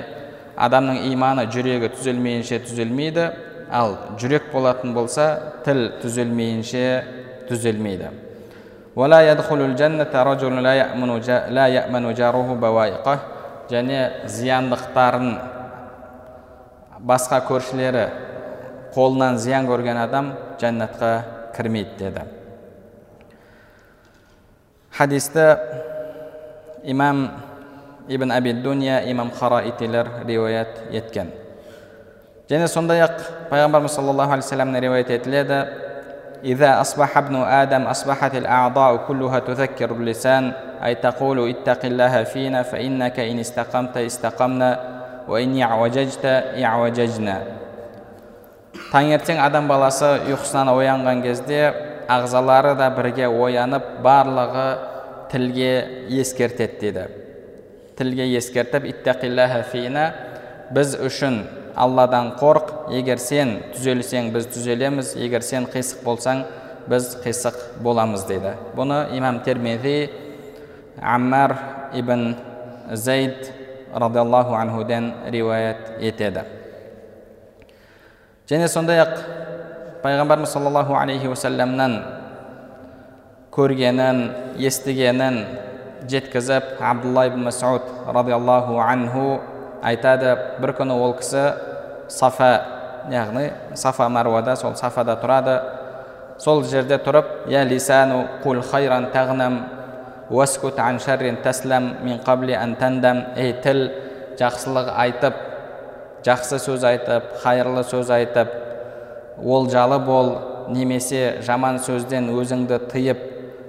адамның 0.59 1.01
иманы 1.11 1.49
жүрегі 1.51 1.91
түзелмейінше 1.97 2.61
түзелмейді 2.69 3.25
ал 3.75 3.97
жүрек 4.21 4.53
болатын 4.53 4.95
болса 4.95 5.27
тіл 5.67 5.89
түзелмейінше 6.03 6.85
түзелмейді. 7.51 8.15
Және 13.69 13.99
зияндықтарын 14.33 15.35
басқа 17.05 17.43
көршілері 17.45 18.07
қолынан 18.95 19.37
зиян 19.37 19.69
көрген 19.69 20.01
адам 20.01 20.33
жәннатқа 20.57 21.11
кірмейді 21.53 21.99
деді 22.01 22.38
хадисті 24.98 25.58
имам 26.84 27.32
ибн 28.10 28.32
аби 28.32 28.54
дуния 28.54 29.02
имам 29.10 29.32
хараитилер 29.32 30.08
риуаят 30.28 30.84
еткен 30.92 31.32
және 32.50 32.68
сондай 32.68 33.02
ақ 33.02 33.50
пайғамбарымыз 33.50 33.96
саллаллаху 33.96 34.34
алейхи 34.34 34.46
вассаламнан 34.46 34.82
риуаят 34.82 35.10
етіледі 35.10 35.66
إذا 36.44 36.82
أصبح 36.82 37.18
ابن 37.18 37.36
آدم 37.36 37.82
أصبحت 37.88 38.36
الأعضاء 38.36 39.08
كلها 39.08 39.40
تذكر 39.40 39.92
اللسان 39.92 40.52
أي 40.84 40.96
تقول 40.96 41.50
اتق 41.50 41.86
الله 41.86 42.24
فينا 42.24 42.64
فإنك 42.64 43.20
إن 43.20 43.40
استقمت 43.40 43.98
استقمنا 43.98 44.80
وإن 45.28 45.62
اعوججت 45.62 46.26
اعوججنا 46.60 47.38
таңертең 48.94 49.40
адам 49.42 49.68
баласы 49.70 50.06
ұйқысынан 50.30 50.70
оянған 50.70 51.22
кезде 51.24 51.62
ағзалары 52.09 52.75
да 52.79 52.89
бірге 52.97 53.29
оянып 53.29 53.99
барлығы 54.05 54.69
тілге 55.33 55.73
ескертеді 56.09 56.79
деді. 56.81 57.07
Тілге 57.99 58.27
ескертіп 58.39 58.87
фина 59.71 60.13
біз 60.71 60.97
үшін 60.97 61.43
алладан 61.77 62.33
қорқ 62.41 62.91
егер 62.93 63.19
сен 63.19 63.59
түзелсең 63.75 64.33
біз 64.35 64.49
түзелеміз 64.55 65.15
егер 65.17 65.43
сен 65.43 65.67
қисық 65.67 66.03
болсаң 66.05 66.45
біз 66.89 67.17
қисық 67.25 67.57
боламыз 67.83 68.25
дейді 68.29 68.57
бұны 68.77 69.17
имам 69.17 69.41
термизи 69.45 70.11
аммар 71.01 71.57
ибн 71.95 72.37
зайд 72.93 73.53
радиаллаху 73.95 74.55
анхуден 74.55 75.13
риуаят 75.31 75.99
етеді. 76.01 76.45
Және 78.49 78.69
сондай 78.69 78.99
ақ 79.03 79.19
пайғамбарымыз 80.03 80.53
саллаллаху 80.55 80.95
алейхи 80.95 81.27
уассаламнан 81.27 81.95
көргенін 83.55 84.21
естігенін 84.63 85.41
жеткізіп 86.11 86.79
абдулла 86.79 87.27
ибн 87.27 87.49
масуд 87.49 87.83
радиаллаху 88.07 88.79
анху 88.79 89.41
айтады 89.83 90.37
бір 90.61 90.75
күні 90.79 90.95
ол 90.95 91.17
кісі 91.19 91.43
сафа 92.09 92.51
яғни 93.11 93.49
сафа 93.75 94.09
маруада 94.09 94.55
сол 94.57 94.77
сафада 94.79 95.19
тұрады 95.19 95.57
сол 96.39 96.63
жерде 96.63 97.01
тұрып 97.03 97.49
я 97.51 97.65
лисану 97.67 98.23
қул 98.45 98.63
хайран 98.63 99.11
тағнам 99.15 99.59
уаскут 100.31 100.79
ан 100.79 101.01
шаррин 101.01 101.43
таслам 101.43 101.97
мин 102.03 102.23
қабли 102.23 102.55
ан 102.55 102.77
тандам 102.77 103.25
ей 103.37 103.57
тіл 103.65 103.89
жақсылық 104.39 104.95
айтып 104.95 105.45
жақсы 106.23 106.63
сөз 106.63 106.87
айтып 106.87 107.35
қайырлы 107.43 107.83
сөз 107.83 108.11
айтып 108.15 108.68
олжалы 109.45 109.99
бол 109.99 110.33
немесе 110.69 111.39
жаман 111.47 111.79
сөзден 111.83 112.31
өзіңді 112.35 112.79
тыйып 112.93 113.25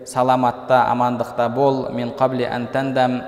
саламатта 0.06 0.86
амандықта 0.92 1.50
бол 1.54 1.88
мен 1.94 2.14
қабли 2.18 2.48
әнтәндәм 2.50 3.20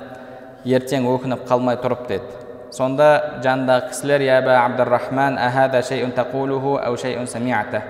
ертең 0.65 1.07
өкініп 1.11 1.45
қалмай 1.49 1.77
тұрып 1.81 2.07
деді 2.09 2.41
сонда 2.71 3.41
жанындағы 3.43 3.89
кісілер 3.91 4.21
яба 4.25 4.57
абдурахман 4.65 5.37
шейун 5.87 6.11
тақулуху 6.11 6.79
әу 6.81 6.97
шейун 6.97 7.27
самиата 7.27 7.83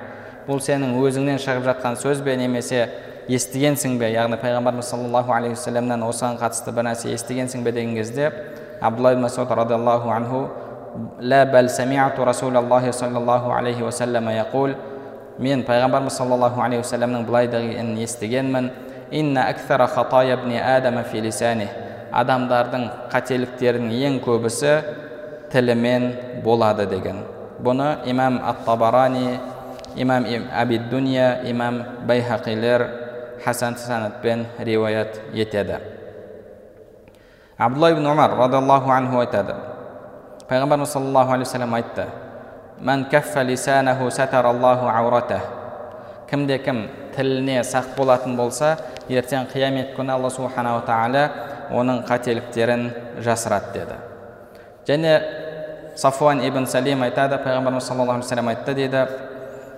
бұл 0.47 0.59
сенің 0.59 0.97
өзіңнен 0.97 1.39
шығып 1.39 1.65
жатқан 1.69 1.97
сөз 2.01 2.21
бе 2.25 2.35
немесе 2.35 2.89
естігенсің 3.29 3.99
бе? 3.99 4.09
Яғни 4.15 4.39
пайғамбарымыз 4.41 4.89
саллаллаху 4.89 5.33
алейхи 5.35 5.55
уассаламнан 5.55 6.01
осыған 6.07 6.39
қатысты 6.41 6.73
бір 6.73 6.87
нәрсе 6.89 7.13
естігенсің 7.13 7.63
бе 7.63 7.71
деген 7.71 7.95
кезде 7.95 8.31
абдулла 8.81 9.13
ибн 9.13 9.27
радиаллаху 9.27 10.09
анху 10.09 10.47
لا 11.20 11.44
بل 11.44 11.70
سمعت 11.70 12.20
رسول 12.20 12.56
الله 12.56 12.90
صلى 12.90 13.18
الله 13.18 13.52
عليه 13.52 13.78
وسلم 13.82 14.28
يقول 14.28 14.70
мен 15.38 15.64
пайғамбарымыз 15.68 16.16
саллаллаху 16.16 16.62
алейхи 16.64 16.80
уассаламның 16.80 17.26
былай 17.28 17.48
дегенін 17.52 17.98
естігенмін 18.00 18.70
инна 19.10 19.50
акthara 19.50 19.86
хатая 19.86 20.36
ибни 20.36 20.56
адама 20.56 21.02
фи 21.04 21.20
лисаних 21.20 21.68
адамдардың 22.12 22.86
қателіктерінің 23.12 23.92
ең 24.08 24.16
көбісі 24.24 24.72
тілімен 25.52 26.08
болады 26.44 26.86
деген 26.88 27.20
бұны 27.60 27.98
имам 28.08 28.40
ат 28.48 28.64
табарани 28.64 29.38
имам 29.96 30.24
аби 30.56 30.78
дуния 30.78 31.42
имам 31.44 31.82
байхақилер 32.08 32.88
хасан 33.44 33.76
санатпен 33.76 34.46
риуаят 34.58 35.20
етеді 35.34 35.76
абдулла 37.58 37.92
ибн 37.92 38.06
умар 38.06 38.30
радиаллаху 38.38 38.90
анху 38.90 39.20
айтады 39.20 39.54
пайғамбарымыз 40.50 40.92
саллаллаху 40.92 41.32
алейхи 41.34 41.48
вассалам 41.48 41.74
айтты 41.74 42.06
мән 42.80 43.06
кәффа 43.10 43.42
лисанаху 43.44 44.10
сатараллаху 44.10 44.88
ауратах 44.90 45.42
кімде 46.30 46.58
кім 46.58 46.86
тіліне 47.16 47.62
сақ 47.64 47.94
болатын 47.96 48.36
болса 48.36 48.76
ертең 49.08 49.48
қиямет 49.52 49.94
күні 49.96 50.14
алла 50.16 50.30
субханала 50.30 50.82
тағала 50.86 51.28
оның 51.70 52.02
қателіктерін 52.08 52.90
жасырады 53.24 53.72
деді 53.78 54.00
және 54.88 55.14
сафуан 55.96 56.42
ибн 56.44 56.66
салим 56.66 57.02
айтады 57.02 57.40
пайғамбарымыз 57.44 57.88
саллаллаху 57.88 58.18
алейхи 58.18 58.28
вассалам 58.28 58.48
айтты 58.54 58.74
дейді 58.74 59.06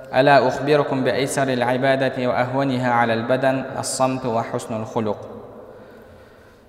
ألا 0.09 0.49
أخبركم 0.49 1.05
بأيسر 1.05 1.49
العبادة 1.49 2.29
وأهونها 2.29 2.91
على 2.91 3.15
البدن 3.15 3.65
الصمت 3.79 4.25
وحسن 4.27 4.73
الخلق 4.81 5.21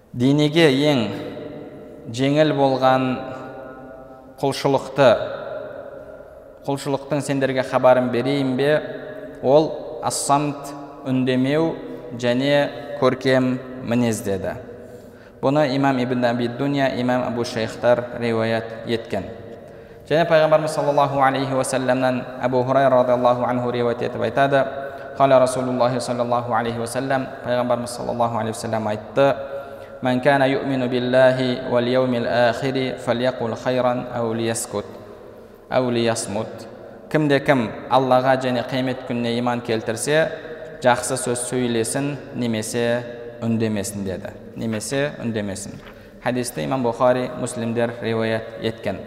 денеге 0.09 0.65
ең 0.73 1.01
жеңіл 2.09 2.55
болған 2.57 3.03
құлшылықты 4.40 5.08
құлшылықтың 6.66 7.20
сендерге 7.22 7.62
хабарын 7.68 8.08
берейін 8.10 8.56
бе 8.58 8.70
ол 9.42 9.70
ассамт 10.02 10.72
үндемеу 11.06 11.74
және 12.18 12.96
көркем 13.00 13.58
мінез 13.84 14.22
деді 14.26 14.56
бұны 15.42 15.68
имам 15.76 15.98
ибн 16.02 16.24
аби 16.24 16.48
дуния 16.48 16.88
имам 17.00 17.22
абу 17.28 17.44
шейхтар 17.44 18.04
риуаят 18.18 18.88
еткен 18.88 19.28
және 20.08 20.26
пайғамбарымыз 20.28 20.74
саллаллаху 20.74 21.20
алейхи 21.22 21.54
уассаламнан 21.54 22.22
әбу 22.42 22.64
хурайра 22.64 23.02
радиаллаху 23.02 23.44
анху 23.48 23.70
риуаят 23.70 24.02
етіп 24.02 24.22
айтады 24.22 24.64
қала 25.18 25.38
расулуллахи 25.40 26.00
саллаллаху 26.00 26.54
алейхи 26.54 26.78
уассалам 26.78 27.26
пайғамбарымыз 27.44 27.96
саллаллаху 27.96 28.38
алейхи 28.38 28.56
уассалам 28.56 28.88
айтты 28.88 29.34
من 30.03 30.19
كان 30.19 30.41
يؤمن 30.41 30.87
بالله 30.87 31.69
واليوم 31.71 32.13
الآخر 32.15 32.93
فليقل 33.05 33.55
خيرا 33.55 34.05
أو 34.15 34.33
ليسكت 34.33 34.85
أو 35.71 35.89
ليصمت 35.89 36.69
кімде 37.09 37.39
кім 37.41 37.63
аллаға 37.89 38.35
және 38.37 38.61
қиямет 38.69 39.07
күніне 39.07 39.31
иман 39.39 39.63
келтірсе 39.65 40.19
жақсы 40.83 41.15
сөз 41.17 41.41
сөйлесін 41.49 42.11
немесе 42.37 42.83
үндемесін 43.41 44.03
деді 44.05 44.29
немесе 44.61 45.15
үндемесін 45.23 45.73
хадисті 46.21 46.67
имам 46.67 46.85
бұхари 46.85 47.25
муслимдер 47.41 47.95
риуаят 48.03 48.61
еткен 48.61 49.01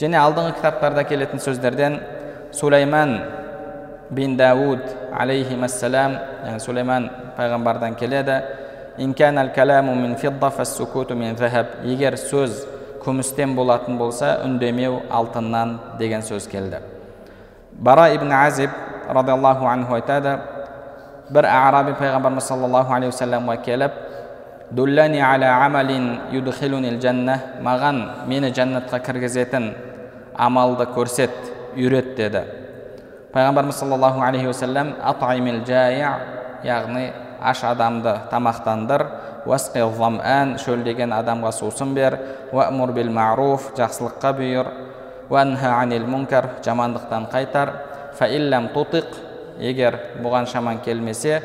және 0.00 0.20
алдыңғы 0.20 0.58
кітаптарда 0.58 1.06
келетін 1.08 1.40
сөздерден 1.40 1.96
сулейман 2.52 3.16
бин 4.12 4.36
дауд 4.36 4.84
алейхимассалам 5.16 6.18
яғни 6.44 6.60
сулейман 6.60 7.08
пайғамбардан 7.38 7.96
келеді 7.96 8.36
егер 11.83 12.15
сөз 12.15 12.63
күмістен 13.03 13.55
болатын 13.55 13.97
болса 13.97 14.39
үндемеу 14.45 15.01
алтыннан 15.11 15.79
деген 15.99 16.23
сөз 16.23 16.47
келді 16.47 16.79
бара 17.71 18.09
ибн 18.15 18.31
азиб 18.31 18.69
радиаллаху 19.09 19.67
анху 19.67 19.95
айтады 19.95 20.37
бір 21.29 21.45
араби 21.49 21.93
пайғамбарымыз 21.99 22.47
саллаллаху 22.47 22.93
алейхи 22.93 23.11
уассаламға 23.11 23.57
келіп 23.65 23.99
дуллани 24.71 25.19
аля 25.19 25.51
амалин 25.65 26.07
юдхилунил 26.31 26.99
жанна 27.01 27.39
маған 27.61 28.01
мені 28.29 28.53
жәннатқа 28.55 29.01
кіргізетін 29.05 29.73
амалды 30.37 30.87
көрсет 30.95 31.35
үйрет 31.75 32.15
деді 32.15 32.45
пайғамбарымыз 33.33 33.83
саллаллаху 33.83 34.23
алейхи 34.23 34.47
уассалам 34.47 34.95
яғни 36.63 37.11
аш 37.51 37.63
адамды 37.63 38.13
тамақтандыр 38.31 39.05
заман 39.45 40.57
шөлдеген 40.57 41.13
адамға 41.13 41.51
сусын 41.53 41.93
бер 41.93 42.17
уамур 42.51 42.93
бил 42.93 43.09
маруф 43.09 43.71
жақсылыққа 43.77 44.31
бұйыр 44.39 44.71
уанха 45.29 45.79
анил 45.81 46.05
мункар 46.07 46.49
жамандықтан 46.65 47.29
қайтар 47.31 47.73
фаиллам 48.17 48.69
тутиқ 48.73 49.05
егер 49.59 49.99
бұған 50.23 50.47
шаман 50.47 50.81
келмесе 50.81 51.41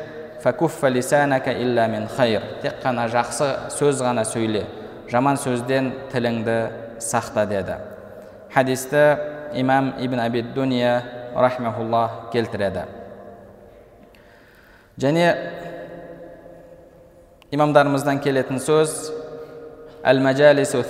мин 1.87 2.07
хайр 2.07 2.41
тек 2.61 2.81
қана 2.83 3.07
жақсы 3.07 3.69
сөз 3.77 4.01
ғана 4.01 4.25
сөйле 4.25 4.65
жаман 5.11 5.37
сөзден 5.37 5.91
тіліңді 6.11 6.57
сақта 6.99 7.45
деді 7.45 7.77
хадисті 8.53 9.17
имам 9.53 9.93
ибн 9.99 10.19
абид 10.19 10.53
дуния 10.53 11.03
рахмаулла 11.35 12.09
келтіреді 12.31 12.85
және 14.99 15.35
имамдарымыздан 17.51 18.21
келетін 18.23 18.61
сөз 18.63 19.11
әл 20.07 20.21
мәжалису 20.23 20.85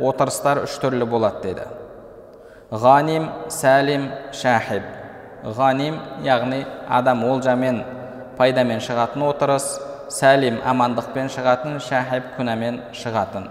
отырыстар 0.00 0.62
үш 0.64 0.78
түрлі 0.80 1.04
болады 1.04 1.42
деді. 1.42 1.64
Ғаним 2.70 3.26
сәлим 3.50 4.06
шахиб 4.32 4.82
ғаним 5.44 5.98
яғни 6.24 6.62
адам 6.88 7.24
олжамен 7.24 7.82
пайдамен 8.38 8.80
шығатын 8.80 9.26
отырыс 9.26 9.66
сәлим 10.12 10.60
амандықпен 10.64 11.28
шығатын 11.34 11.80
шахиб 11.80 12.30
күнәмен 12.38 12.80
шығатын. 12.94 13.48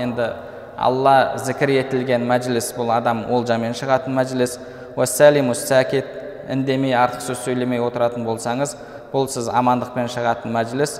Енді 0.00 0.32
алла 0.76 1.36
зікір 1.40 1.70
етілген 1.76 2.26
мәжіліс 2.28 2.72
бұл 2.76 2.90
адам 2.96 3.24
олжамен 3.30 3.72
шығатын 3.76 4.16
мәжіліс. 4.16 4.58
Сәкет 4.96 6.06
үндемей 6.48 6.94
артық 6.96 7.20
сөз 7.20 7.42
сөйлемей 7.44 7.80
отыратын 7.84 8.24
болсаңыз 8.24 8.76
бұл 9.12 9.28
сіз 9.30 9.48
амандықпен 9.52 10.08
шығатын 10.12 10.54
мәжіліс. 10.56 10.98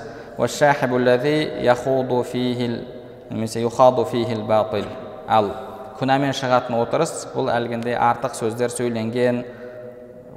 Ал 5.27 5.49
күнәмен 5.99 6.31
шығатын 6.37 6.77
отырыс 6.77 7.25
бұл 7.33 7.49
әлгіндей 7.51 7.97
артық 7.99 8.37
сөздер 8.37 8.71
сөйленген 8.71 9.41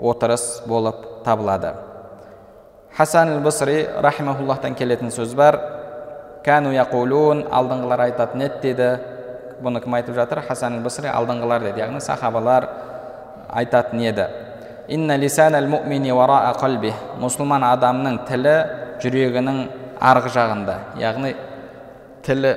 отырыс 0.00 0.62
болып 0.66 1.04
табылады. 1.22 1.74
Хасан 2.96 3.37
бысри 3.44 3.85
келетін 4.74 5.12
сөз 5.14 5.37
бар. 5.38 5.61
Кәну 6.42 6.72
яқулун 6.74 7.44
алдыңғылар 7.52 8.06
айтатын 8.09 8.46
еді 8.48 8.61
деді 8.62 8.88
бұны 9.62 9.83
кім 9.85 9.94
айтып 10.00 10.16
жатыр? 10.16 10.40
Хасан 10.48 10.80
әл 10.83 11.12
алдыңғылар 11.12 11.68
деді. 11.68 11.85
Яғни 11.85 12.00
сахабалар 12.00 12.66
айтатын 13.48 14.00
еді. 14.00 14.26
Инна 14.90 15.16
мұсылман 17.22 17.64
адамның 17.68 18.16
тілі 18.29 18.55
жүрегінің 19.03 19.61
арғы 20.11 20.33
жағында 20.35 20.76
яғни 21.00 21.35
тілі 22.26 22.55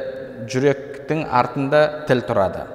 жүректің 0.50 1.26
артында 1.30 1.82
тіл 2.08 2.24
тұрады. 2.28 2.66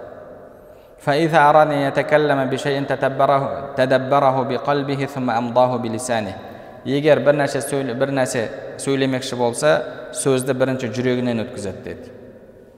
Егер 6.88 7.20
бір 7.20 7.34
нәрсе 7.42 7.60
бір 7.98 8.12
нәрсе 8.14 8.44
сөйлемекші 8.80 9.36
болса 9.36 9.72
сөзді 10.14 10.54
бірінші 10.54 10.92
жүрегінен 10.94 11.42
өткізеді 11.42 11.82
деді 11.84 12.12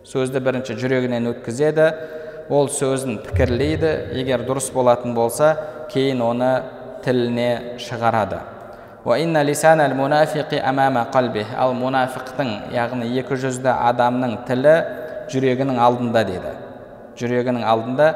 сөзді 0.09 0.40
бірінші 0.43 0.75
жүрегінен 0.81 1.29
өткізеді 1.31 1.87
ол 2.51 2.71
сөзін 2.73 3.21
пікірлейді. 3.27 3.90
Егер 4.16 4.43
дұрыс 4.49 4.71
болатын 4.75 5.14
болса 5.14 5.53
кейін 5.92 6.22
оны 6.22 6.50
тіліне 7.05 7.50
шығарады 7.83 8.40
ал 11.57 11.72
мұнафиқтың 11.79 12.50
яғни 12.74 13.09
екі 13.20 13.38
жүзді 13.40 13.72
адамның 13.72 14.35
тілі 14.48 14.74
жүрегінің 15.33 15.81
алдында 15.81 16.24
деді 16.29 16.53
жүрегінің 17.20 17.64
алдында 17.64 18.09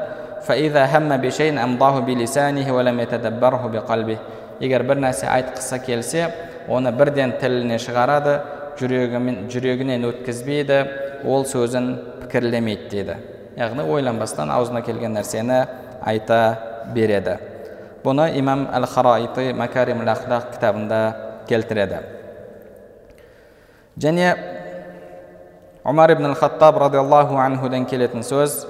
егер 4.61 4.85
бір 4.87 5.01
нәрсе 5.03 5.27
айтқысы 5.27 5.79
келсе 5.83 6.27
оны 6.71 6.93
бірден 6.95 7.33
тіліне 7.41 7.79
шығарады 7.81 8.37
жүрегімен, 8.79 9.41
жүрегінен 9.51 10.05
өткізбейді 10.11 10.77
ол 11.27 11.43
сөзін 11.49 11.89
пікірлемейді 12.21 12.87
деді 12.93 13.17
яғни 13.57 13.89
ойланбастан 13.97 14.53
аузына 14.53 14.85
келген 14.85 15.17
нәрсені 15.17 15.65
айта 16.05 16.39
береді 16.93 17.37
бұны 18.05 18.27
имам 18.37 18.67
әл 18.73 18.85
харайты 18.85 19.53
макарим 19.57 20.03
ахлақ 20.05 20.51
кітабында 20.53 20.99
келтіреді 21.49 21.99
және 23.97 24.27
омар 25.83 26.11
ибн 26.13 26.33
хаттаб 26.35 26.77
радиаллаху 26.85 27.37
анхудан 27.41 27.85
келетін 27.89 28.23
сөз 28.23 28.65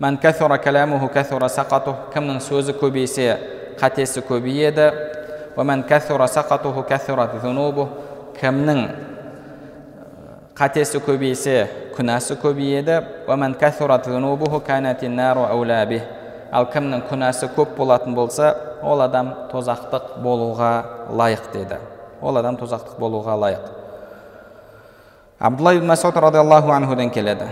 мән 0.00 0.18
кімнің 2.14 2.38
сөзі 2.46 2.72
көбейсе 2.80 3.36
қатесі 3.80 4.22
көбейеді 4.28 4.86
кімнің 8.40 8.80
қатесі 10.56 11.00
көбейсе 11.04 11.68
күнәсі 11.96 12.36
көбейеді 12.40 13.00
ал 16.52 16.66
кімнің 16.70 17.04
күнәсі 17.08 17.50
көп 17.56 17.76
болатын 17.78 18.14
болса 18.14 18.54
ол 18.82 19.00
адам 19.04 19.32
тозақтық 19.52 20.18
болуға 20.24 20.72
лайық 21.10 21.50
деді. 21.52 21.78
Ол 22.22 22.36
адам 22.36 22.56
тозақтық 22.60 22.98
болуға 22.98 23.36
лайық. 23.38 23.64
Абдулла 25.38 25.74
ибн 25.74 25.86
масуд 25.86 26.16
радиаллаху 26.16 26.70
анхудан 26.72 27.10
келеді. 27.10 27.48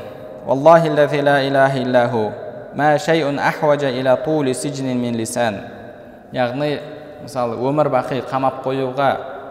Яғни 6.29 6.75
мысалы 7.23 7.57
өмір 7.57 7.89
бақи 7.89 8.21
қамап 8.29 8.61
қоюға 8.67 9.09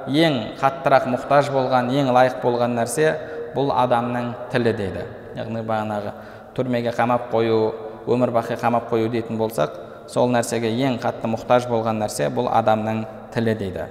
ең 0.07 0.35
қаттырақ 0.59 1.07
мұқтаж 1.11 1.49
болған 1.51 1.89
ең 1.91 2.11
лайық 2.13 2.37
болған 2.43 2.77
нәрсе 2.77 3.15
бұл 3.55 3.71
адамның 3.73 4.29
тілі 4.51 4.73
деді 4.77 5.05
яғни 5.35 5.63
бағанағы 5.65 6.13
түрмеге 6.55 6.93
қамап 6.95 7.31
қою 7.31 7.73
өмір 8.07 8.31
бақи 8.31 8.57
қамап 8.61 8.89
қою 8.89 9.09
дейтін 9.11 9.37
болсақ 9.37 9.75
сол 10.07 10.31
нәрсеге 10.31 10.71
ең 10.71 10.97
қатты 11.03 11.27
мұқтаж 11.27 11.67
болған 11.67 11.99
нәрсе 12.01 12.29
бұл 12.31 12.47
адамның 12.47 13.03
тілі 13.33 13.55
дейді. 13.59 13.87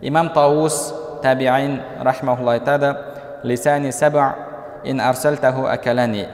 Имам 0.00 0.32
тауус 0.32 0.94
табиин 1.22 1.80
рахмаулла 2.00 2.56
айтады 2.56 2.94
лисани 3.42 3.92
саба 3.92 4.34
ин 4.84 5.00
арсалтаху 5.00 5.66
акалани 5.68 6.26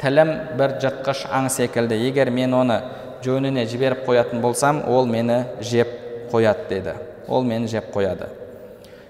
тілім 0.00 0.32
бір 0.58 0.76
жыртқыш 0.82 1.26
аң 1.32 1.48
секілді. 1.50 1.98
Егер 2.08 2.30
мен 2.30 2.54
оны 2.54 2.80
жөніне 3.24 3.66
жіберіп 3.66 4.06
қоятын 4.06 4.40
болсам 4.40 4.82
ол 4.88 5.06
мені 5.06 5.44
жеп 5.60 5.88
қояды 6.32 6.68
деді 6.68 6.94
ол 7.28 7.42
мені 7.42 7.66
жеп 7.66 7.90
қояды. 7.94 8.28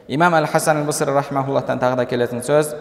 Имам 0.09 0.35
әл 0.35 0.47
хасан 0.47 0.87
рахмауллахтан 0.87 1.79
тағы 1.79 1.97
да 1.97 2.05
келетін 2.05 2.43
сөз 2.43 2.75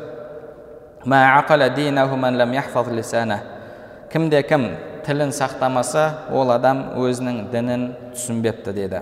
кімде 4.12 4.42
кім 4.44 4.68
тілін 5.06 5.32
сақтамаса 5.34 6.28
ол 6.32 6.52
адам 6.54 6.92
өзінің 7.00 7.48
дінін 7.52 7.88
түсінбепті 8.14 8.74
деді. 8.76 9.02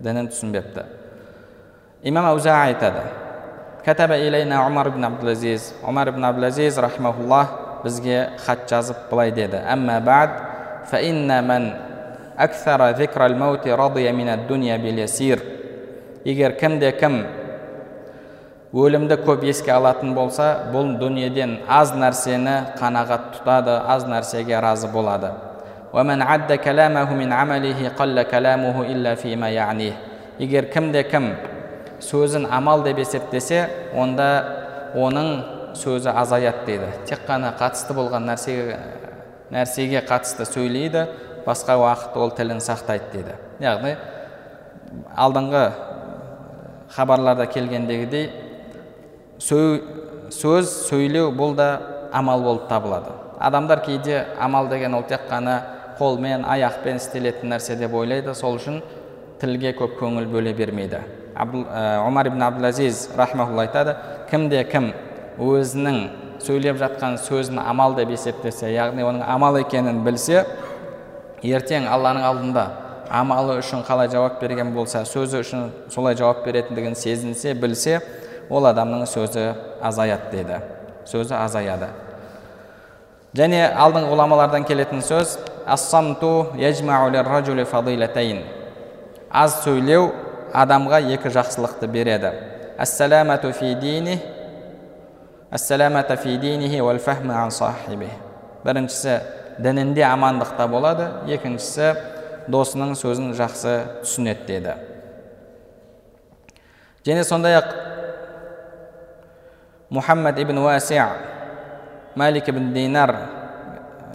Дінін 0.00 0.28
түсінбепті. 0.32 0.84
Имам 2.02 2.30
ауза 2.32 2.56
айтады. 2.64 3.04
Кәтаба 3.84 4.18
илейна 4.20 4.64
омар 4.66 4.88
ибн 4.88 5.04
абдулазиз. 5.04 5.72
Омар 5.86 6.10
ибн 6.12 6.24
абдулазиз 6.24 6.78
рахмауллах 6.78 7.82
бізге 7.84 8.30
хат 8.44 8.68
жазып 8.68 9.08
былай 9.10 9.32
деді. 9.32 9.62
Әмма 9.62 10.00
бәд 10.04 10.50
ман 11.46 11.72
аксара 12.36 12.94
зикра 12.96 13.28
маути 13.28 13.68
радия 13.68 14.12
мин 14.12 14.46
дуния 14.48 14.78
бил 14.78 14.96
ясир 14.96 15.42
егер 16.24 16.52
кімде 16.52 16.92
кім 16.92 17.26
өлімді 18.70 19.16
көп 19.26 19.42
еске 19.50 19.72
алатын 19.74 20.12
болса 20.14 20.68
бұл 20.70 20.92
дүниеден 21.00 21.56
аз 21.66 21.90
нәрсені 21.90 22.76
қанағат 22.78 23.32
тұтады 23.34 23.74
аз 23.90 24.04
нәрсеге 24.06 24.60
разы 24.62 24.88
болады. 24.88 25.32
Егер 30.40 30.70
кімде 30.72 31.02
кім 31.04 31.26
сөзін 32.00 32.46
амал 32.48 32.80
деп 32.80 32.96
есептесе 33.02 33.66
онда 33.92 34.28
оның 34.96 35.26
сөзі 35.76 36.14
азаяды 36.16 36.62
дейді 36.64 36.86
тек 37.10 37.26
қана 37.26 37.50
қатысты 37.58 37.92
болған 37.92 38.24
нәрсеге 38.30 38.78
нәрсеге 39.52 40.00
қатысты 40.08 40.46
сөйлейді 40.48 41.02
басқа 41.44 41.76
уақыт 41.82 42.16
ол 42.16 42.32
тілін 42.38 42.62
сақтайды 42.64 43.10
дейді. 43.12 43.34
Яғни 43.60 43.96
алдыңғы 45.12 45.64
хабарларда 46.96 47.44
келгендегідей 47.46 48.30
сөз 49.40 50.70
сөйлеу 50.88 51.30
бұл 51.34 51.54
да 51.56 51.68
амал 52.12 52.42
болып 52.42 52.68
табылады. 52.68 53.12
Адамдар 53.38 53.80
кейде 53.80 54.26
амал 54.38 54.68
деген 54.68 54.94
ол 54.94 55.02
тек 55.02 55.28
қана 55.30 55.60
қолмен 55.98 56.44
аяқпен 56.44 56.96
істелетін 57.00 57.54
нәрсе 57.54 57.76
деп 57.76 57.94
ойлайды 57.94 58.34
сол 58.34 58.58
үшін 58.60 58.82
тілге 59.40 59.72
көп 59.78 59.96
көңіл 60.00 60.28
бөле 60.28 60.52
бермейді. 60.54 61.00
Омар 61.36 62.28
ибн 62.28 62.42
абдулазиз 62.42 63.08
рахмаулла 63.16 63.64
айтады 63.64 63.96
кімде 64.30 64.64
кім 64.68 64.90
өзінің 65.40 66.00
сөйлеп 66.44 66.76
жатқан 66.80 67.16
сөзін 67.20 67.60
амал 67.62 67.94
деп 67.96 68.10
есептесе 68.12 68.72
яғни 68.74 69.04
оның 69.06 69.24
амал 69.24 69.56
екенін 69.60 70.02
білсе 70.04 70.44
ертең 71.42 71.86
алланың 71.88 72.26
алдында 72.28 72.64
амалы 73.10 73.58
үшін 73.62 73.84
қалай 73.86 74.10
жауап 74.12 74.40
берген 74.42 74.74
болса 74.74 75.04
сөзі 75.08 75.40
үшін 75.44 75.70
солай 75.92 76.16
жауап 76.18 76.44
беретіндігін 76.44 76.94
сезінсе 76.98 77.54
білсе 77.54 78.00
ол 78.50 78.66
адамның 78.70 79.06
сөзі 79.06 79.54
азаяды 79.82 80.30
деді. 80.34 80.60
Сөзі 81.06 81.36
азаяды. 81.38 81.88
Және 83.36 83.62
алдыңғы 83.78 84.10
ғұламалардан 84.10 84.66
келетін 84.66 85.04
сөз 85.06 85.36
аз 89.30 89.60
сөйлеу 89.62 90.10
адамға 90.52 90.98
екі 91.14 91.30
жақсылықты 91.30 91.86
береді. 91.86 92.32
Біріншісі 98.64 99.20
дінінде 99.58 100.02
амандықта 100.04 100.66
болады. 100.68 101.06
Екіншісі 101.30 101.94
досының 102.50 102.96
сөзін 102.98 103.32
жақсы 103.38 103.76
түсінеді 104.02 104.46
деді. 104.46 104.74
Және 107.06 107.24
сондай 107.24 107.56
ақ 107.56 107.70
muhammad 109.90 110.38
ibn 110.38 110.54
wasi' 110.62 111.02
malik 112.14 112.46
ibn 112.46 112.70
dinar 112.70 113.10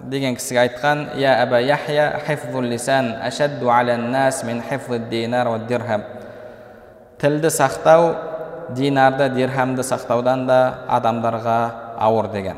degan 0.07 0.33
kishiga 0.39 0.63
aytgan 0.63 1.19
ya 1.19 1.43
aba 1.43 1.59
yahya 1.59 2.19
hifzu 2.23 2.63
lisan 2.63 3.19
ashaddu 3.19 3.67
ala 3.67 3.99
nnas 3.99 4.47
min 4.47 4.63
hifzi 4.63 4.99
dinar 5.11 5.45
va 5.51 5.59
dirham 5.59 6.01
tilni 7.19 7.49
saqtav 7.51 8.01
dinarda 8.71 9.29
dirhamni 9.29 9.83
saqtavdan 9.83 10.47
da 10.47 10.88
odamlarga 10.89 11.93
avur 11.99 12.31
degan 12.31 12.57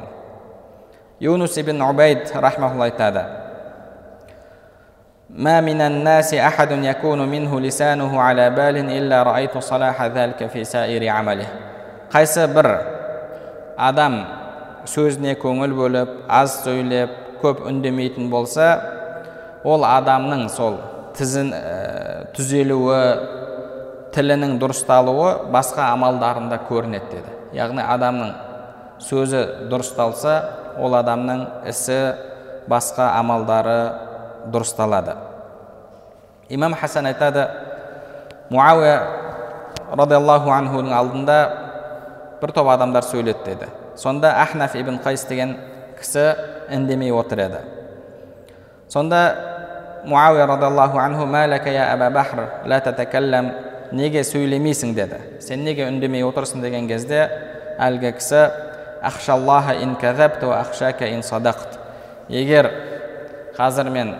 yunus 1.19 1.57
ibn 1.57 1.81
ubayd 1.81 2.29
rahmaulloh 2.31 2.85
aytadi 2.87 3.23
ما 5.27 5.59
من 5.61 5.75
الناس 5.81 6.33
أحد 6.33 6.71
يكون 6.71 7.19
منه 7.27 7.51
لسانه 7.59 8.21
على 8.21 8.49
بال 8.49 8.77
إلا 8.79 9.23
رأيت 9.23 9.57
صلاح 9.57 10.03
ذلك 10.15 10.39
في 10.47 10.63
سائر 10.63 11.03
عمله 11.03 11.47
قيس 12.15 12.39
بر 12.39 12.96
адам 13.77 14.19
сөзіне 14.89 15.35
көңіл 15.41 15.73
бөліп 15.77 16.13
аз 16.27 16.61
сөйлеп 16.63 17.41
көп 17.43 17.63
үндемейтін 17.69 18.29
болса 18.31 18.69
ол 19.67 19.85
адамның 19.85 20.47
сол 20.49 20.79
тізін 21.17 21.51
ә, 21.53 22.29
түзелуі 22.35 23.01
тілінің 24.15 24.57
дұрысталуы 24.61 25.51
басқа 25.53 25.91
амалдарында 25.93 26.59
көрінеді 26.69 27.11
деді. 27.11 27.35
Яғни 27.57 27.83
адамның 27.85 28.33
сөзі 29.03 29.43
дұрысталса 29.69 30.39
ол 30.81 30.95
адамның 30.97 31.45
ісі 31.69 31.99
басқа 32.69 33.11
амалдары 33.19 33.77
дұрысталады. 34.53 35.15
Имам 36.49 36.73
хасан 36.73 37.05
айтады 37.09 37.47
муауия 38.49 39.01
радиаллаху 39.91 40.51
анхудың 40.51 40.93
алдында 40.95 41.39
бір 42.41 42.51
топ 42.51 42.67
адамдар 42.69 43.03
сөйледі 43.03 43.45
деді 43.45 43.71
сонда 43.95 44.33
ахнаф 44.41 44.75
ибн 44.75 44.99
қайс 45.03 45.27
деген 45.29 45.55
кісі 45.99 46.35
үндемей 46.71 47.11
отыр 47.11 47.39
еді 47.45 47.61
сонда 48.89 49.35
муауия 50.05 50.47
радиаллаху 50.47 50.97
анху 50.97 51.25
бахр 51.25 52.47
ла 52.65 53.53
неге 53.91 54.23
сөйлемейсің 54.23 54.93
деді 54.95 55.19
сен 55.39 55.63
неге 55.63 55.87
үндемей 55.87 56.25
отырсың 56.27 56.61
деген 56.61 56.87
кезде 56.89 57.29
әлгі 57.79 58.11
кісі 58.17 58.41
ахшаллаха 59.01 59.77
ин 59.81 59.95
казабту 59.95 60.51
ахшака 60.51 61.07
ин 61.07 61.23
садақт 61.23 61.77
егер 62.27 62.69
қазір 63.57 63.89
мен 63.89 64.15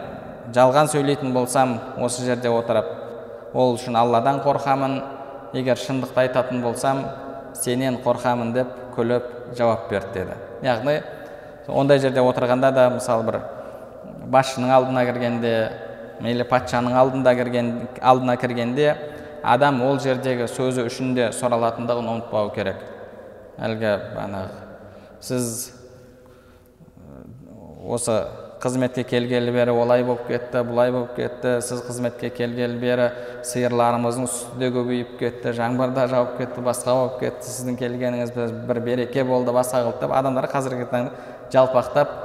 жалған 0.56 0.88
сөйлейтін 0.94 1.34
болсам 1.36 1.78
осы 2.00 2.24
жерде 2.24 2.50
отырып 2.50 2.88
ол 3.54 3.76
үшін 3.76 3.98
алладан 4.00 4.40
қорқамын 4.46 5.02
егер 5.54 5.78
шындықты 5.78 6.24
айтатын 6.24 6.62
болсам 6.64 7.04
сенен 7.64 8.00
қорқамын 8.06 8.54
деп 8.56 8.74
күліп 8.96 9.28
жауап 9.58 9.90
берді 9.92 10.14
деді. 10.20 10.38
Яғни 10.64 11.02
ондай 11.68 12.00
жерде 12.00 12.24
отырғанда 12.24 12.72
да 12.74 12.88
мысалы 12.96 13.26
бір 13.28 13.40
басшының 14.32 14.72
алдына 14.74 15.06
кіргенде 15.08 15.54
мейлі 16.24 16.48
патшаның 16.50 16.98
алдында 16.98 17.34
кірген 17.38 17.72
алдына 18.02 18.38
кіргенде 18.42 18.96
адам 19.44 19.82
ол 19.86 20.00
жердегі 20.02 20.48
сөзі 20.52 20.88
үшін 20.90 21.14
де 21.18 21.30
сұралатындығын 21.36 22.10
ұмытпау 22.14 22.52
керек. 22.56 22.82
Әлгі 23.58 23.94
бағанағы 24.16 24.66
сіз 25.22 25.72
осы 27.88 28.18
қызметке 28.62 29.04
келгелі 29.06 29.52
бері 29.54 29.72
олай 29.78 30.04
болып 30.04 30.28
кетті 30.28 30.64
бұлай 30.66 30.92
болып 30.92 31.14
кетті 31.16 31.60
сіз 31.62 31.84
қызметке 31.86 32.32
келгелі 32.34 32.80
бері 32.82 33.10
сиырларымыздың 33.46 34.30
сүті 34.34 34.58
де 34.62 34.72
көбейіп 34.74 35.14
кетті 35.20 35.54
жаңбыр 35.58 35.94
да 35.94 36.08
жауып 36.10 36.38
кетті 36.40 36.64
басқа 36.66 36.96
болып 36.98 37.20
кетті 37.22 37.46
сіздің 37.52 37.78
келгеніңіз 37.78 38.34
бір 38.66 38.82
береке 38.82 39.24
болды 39.24 39.54
басқа 39.54 39.84
қылды 39.86 40.02
деп 40.02 40.16
адамдар 40.18 40.50
қазіргі 40.50 40.90
таңда 40.90 41.12
жалпақтап 41.54 42.18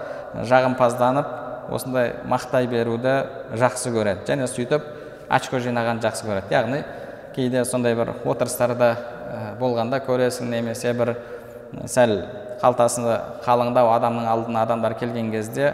жағымпазданып 0.49 1.71
осындай 1.73 2.15
мақтай 2.29 2.67
беруді 2.67 3.15
жақсы 3.61 3.93
көреді 3.93 4.27
және 4.33 4.49
сөйтіп 4.49 4.89
очко 5.29 5.61
жинағанды 5.61 6.09
жақсы 6.09 6.27
көреді. 6.27 6.53
Яғни 6.53 6.83
кейде 7.37 7.65
сондай 7.65 7.95
бір 7.97 8.15
отырыстарда 8.25 8.97
болғанда 9.61 10.01
көресің 10.05 10.51
немесе 10.53 10.93
бір 10.97 11.15
сәл 11.89 12.19
қалтасы 12.63 13.05
қалыңдау 13.45 13.93
адамның 13.95 14.29
алдына 14.29 14.67
адамдар 14.67 14.95
келген 15.01 15.31
кезде 15.33 15.73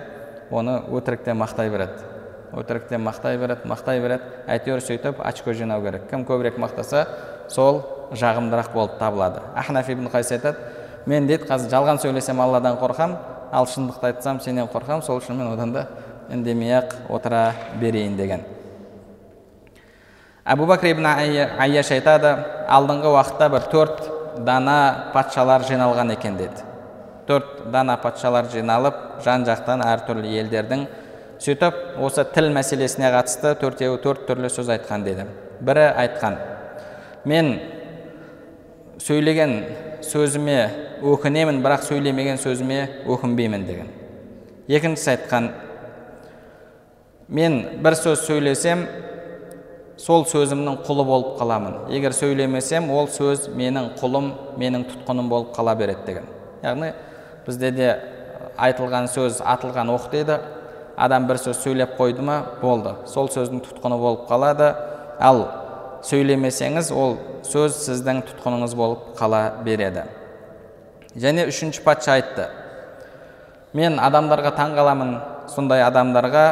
оны 0.51 0.81
өтіріктен 0.93 1.37
мақтай 1.39 1.71
береді. 1.71 2.05
Өтіріктен 2.57 3.03
мақтай 3.05 3.39
береді 3.39 3.69
мақтай 3.69 4.01
береді. 4.01 4.29
Әйтеуір 4.49 4.83
сөйтіп 4.85 5.21
очко 5.25 5.53
жинау 5.53 5.83
керек. 5.85 6.09
Кім 6.11 6.25
көбірек 6.29 6.59
мақтаса 6.59 7.07
сол 7.49 7.83
жағымдырақ 8.13 8.73
болып 8.73 8.99
табылады. 8.99 9.43
Ахнаф 9.55 9.89
ибн 9.91 10.09
қайс 10.13 10.33
айтады 10.33 10.57
мен 11.07 11.27
дейді 11.27 11.49
қазір 11.49 11.73
жалған 11.73 12.01
сөйлесем 12.03 12.41
алладан 12.41 12.79
қорқам 12.81 13.17
ал 13.53 13.67
шындықты 13.67 14.13
айтсам 14.13 14.41
сенен 14.41 14.69
қорқамын 14.73 15.05
сол 15.05 15.21
үшін 15.21 15.37
мен 15.37 15.53
одан 15.53 15.73
да 15.73 15.87
үндемей 16.31 16.79
ақ 16.79 16.95
отыра 17.09 17.53
берейін 17.81 18.17
деген. 18.17 18.45
Әбу 20.45 20.65
бәкір 20.69 20.95
ибн 20.95 21.07
айяш 21.09 21.93
айтады 21.93 22.33
алдыңғы 22.69 23.13
уақытта 23.13 23.51
бір 23.53 23.69
төрт 23.73 24.03
дана 24.45 25.11
патшалар 25.13 25.65
жиналған 25.69 26.13
екен 26.15 26.37
деді 26.37 26.68
төрт 27.29 27.69
дана 27.73 27.99
патшалар 28.01 28.49
жиналып 28.53 29.21
жан 29.25 29.45
жақтан 29.47 29.85
әртүрлі 29.85 30.33
елдердің 30.43 30.87
сөйтіп 31.43 31.99
осы 32.03 32.25
тіл 32.35 32.51
мәселесіне 32.55 33.11
қатысты 33.15 33.55
төртеуі 33.61 34.01
төрт 34.03 34.25
түрлі 34.27 34.51
сөз 34.51 34.73
айтқан 34.75 35.05
деді. 35.07 35.27
Бірі 35.61 35.85
айтқан 35.93 36.39
мен 37.29 37.53
сөйлеген 39.03 39.55
сөзіме 40.03 40.59
өкінемін 41.07 41.61
бірақ 41.63 41.85
сөйлемеген 41.87 42.41
сөзіме 42.43 42.81
өкінбеймін 43.07 43.67
деген. 43.67 43.91
Екіншісі 44.69 45.15
айтқан 45.15 45.51
мен 47.29 47.61
бір 47.85 47.97
сөз 47.99 48.25
сөйлесем 48.27 48.87
сол 49.99 50.25
сөзімнің 50.31 50.81
құлы 50.87 51.05
болып 51.07 51.37
қаламын. 51.41 51.79
Егер 51.95 52.15
сөйлемесем 52.17 52.91
ол 52.95 53.09
сөз 53.13 53.49
менің 53.55 53.93
құлым 54.01 54.33
менің 54.59 54.87
тұтқыным 54.91 55.31
болып 55.31 55.55
қала 55.57 55.75
береді 55.79 56.07
деген. 56.07 56.29
Яғни 56.63 56.93
бізде 57.49 57.73
де 57.73 57.89
айтылған 58.61 59.09
сөз 59.09 59.41
атылған 59.41 59.91
оқ 59.95 60.11
дейді. 60.13 60.39
Адам 60.99 61.29
бір 61.29 61.41
сөз 61.41 61.63
сөйлеп 61.63 61.97
қойды 61.99 62.23
ма? 62.23 62.39
Болды. 62.61 62.95
Сол 63.07 63.31
сөздің 63.33 63.63
тұтқыны 63.65 63.99
болып 63.99 64.29
қалады. 64.29 64.73
Ал 65.19 65.45
сөйлемесеңіз 66.07 66.93
ол 66.95 67.17
сөз 67.47 67.77
сіздің 67.87 68.23
тұтқыныңыз 68.29 68.75
болып 68.77 69.13
қала 69.19 69.43
береді. 69.65 70.05
Және 71.17 71.49
үшінші 71.49 71.83
патша 71.87 72.19
айтты. 72.19 72.49
Мен 73.73 73.99
адамдарға 74.03 74.53
таң 74.57 74.75
қаламын 74.77 75.15
сондай 75.51 75.83
адамдарға. 75.87 76.47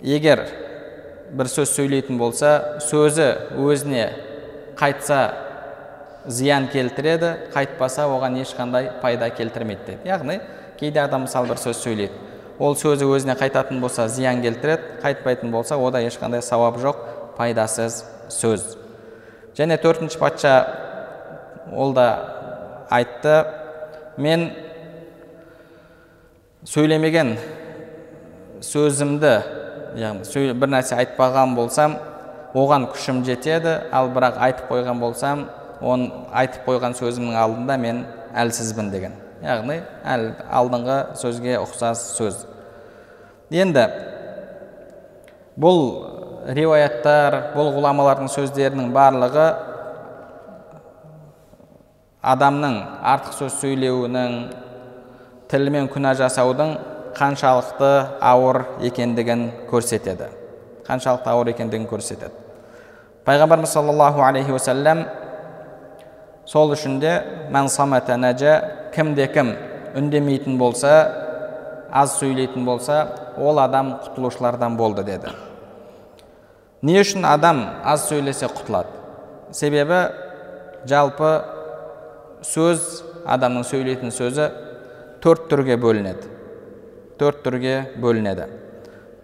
Егер 0.00 0.44
бір 1.36 1.50
сөз 1.50 1.72
сөйлейтін 1.76 2.18
болса 2.18 2.80
сөзі 2.82 3.30
өзіне 3.58 4.06
қайтса 4.78 5.20
зиян 6.30 6.68
келтіреді 6.70 7.34
қайтпаса 7.54 8.06
оған 8.06 8.38
ешқандай 8.40 8.90
пайда 9.02 9.30
келтірмейді 9.34 9.86
деді. 9.86 10.08
Яғни 10.08 10.38
кейде 10.78 11.02
адам 11.02 11.26
мысалы 11.26 11.50
бір 11.50 11.58
сөз 11.58 11.82
сөйлейді. 11.82 12.14
Ол 12.60 12.76
сөзі 12.78 13.08
өзіне 13.10 13.34
қайтатын 13.40 13.80
болса 13.82 14.06
зиян 14.08 14.42
келтіреді 14.42 15.00
қайтпайтын 15.02 15.50
болса 15.50 15.76
ода 15.76 16.02
ешқандай 16.06 16.42
сауап 16.42 16.78
жоқ 16.78 17.02
пайдасыз 17.36 18.04
сөз. 18.28 18.76
Және 19.58 19.78
төртінші 19.82 20.18
патша 20.18 20.54
ол 21.72 21.94
да 21.94 22.06
айтты 22.90 23.44
мен 24.16 24.50
сөйлемеген 26.66 27.36
сөзімді 28.62 29.34
яғни 29.98 30.52
бір 30.54 30.76
нәрсе 30.76 30.98
айтпаған 31.00 31.56
болсам 31.56 31.96
оған 32.54 32.86
күшім 32.92 33.24
жетеді 33.26 33.78
ал 33.92 34.10
бірақ 34.12 34.38
айтып 34.46 34.70
қойған 34.70 35.00
болсам 35.00 35.48
оны 35.80 36.10
айтып 36.36 36.68
қойған 36.68 36.94
сөзімнің 36.98 37.36
алдында 37.40 37.76
мен 37.80 38.04
әлсізбін 38.36 38.90
деген. 38.92 39.16
Яғни 39.40 39.80
әл, 40.04 40.26
алдыңғы 40.52 40.98
сөзге 41.20 41.56
ұқсас 41.62 42.02
сөз. 42.18 42.44
Енді 43.50 43.86
бұл 45.60 45.80
риуаяттар 46.56 47.36
бұл 47.54 47.72
ғұламалардың 47.76 48.30
сөздерінің 48.32 48.92
барлығы 48.94 49.48
адамның 52.20 52.76
артық 53.14 53.36
сөз 53.38 53.56
сөйлеуінің 53.62 54.36
тілмен 55.50 55.88
күнә 55.92 56.12
жасаудың 56.20 56.76
қаншалықты 57.16 57.90
ауыр 58.22 58.62
екендігін 58.86 59.48
көрсетеді. 59.70 60.28
Қаншалықты 60.86 61.32
ауыр 61.32 61.50
екендігін 61.54 61.88
көрсетеді. 61.90 62.32
Пайғамбарымыз 63.24 63.72
саллаллаху 63.72 64.22
алейхи 64.24 64.52
уассалам 64.52 65.04
сол 66.50 66.72
үшін 66.74 66.98
де 66.98 67.12
кімде 68.94 69.26
кім 69.30 69.52
үндемейтін 69.94 70.56
болса 70.58 70.94
аз 71.92 72.16
сөйлейтін 72.18 72.64
болса 72.66 73.04
ол 73.38 73.58
адам 73.62 73.94
құтылушылардан 74.02 74.76
болды 74.76 75.04
деді. 75.06 75.30
Не 76.82 76.98
үшін 77.02 77.26
адам 77.26 77.62
аз 77.84 78.08
сөйлесе 78.08 78.50
құтылады? 78.50 78.90
Себебі 79.52 80.02
жалпы 80.90 81.32
сөз 82.42 83.02
адамның 83.26 83.66
сөйлейтін 83.70 84.10
сөзі 84.14 84.50
төрт 85.22 85.46
түрге 85.50 85.78
бөлінеді. 85.78 86.30
Төрт 87.20 87.44
түрге 87.46 87.74
бөлінеді. 88.00 88.46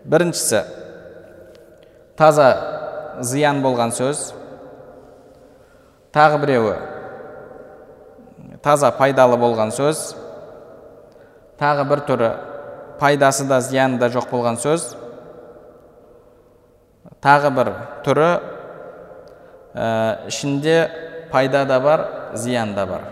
Біріншісі 0.04 0.62
таза 2.18 2.50
зиян 3.22 3.62
болған 3.64 3.94
сөз. 3.96 4.28
Тағы 6.14 6.44
біреуі 6.44 6.76
таза 8.66 8.90
пайдалы 8.90 9.38
болған 9.38 9.70
сөз 9.70 10.16
тағы 11.60 11.86
бір 11.88 12.02
түрі 12.08 12.30
пайдасы 13.00 13.46
да 13.48 13.60
зияны 13.60 13.98
да 14.00 14.08
жоқ 14.12 14.28
болған 14.30 14.58
сөз. 14.60 14.94
Тағы 17.22 17.50
бір 17.54 17.70
түрі 18.04 18.28
ә, 19.74 20.26
ішінде 20.28 20.76
пайда 21.32 21.64
да 21.68 21.80
бар 21.80 22.04
зиян 22.34 22.74
да 22.74 22.86
бар. 22.86 23.06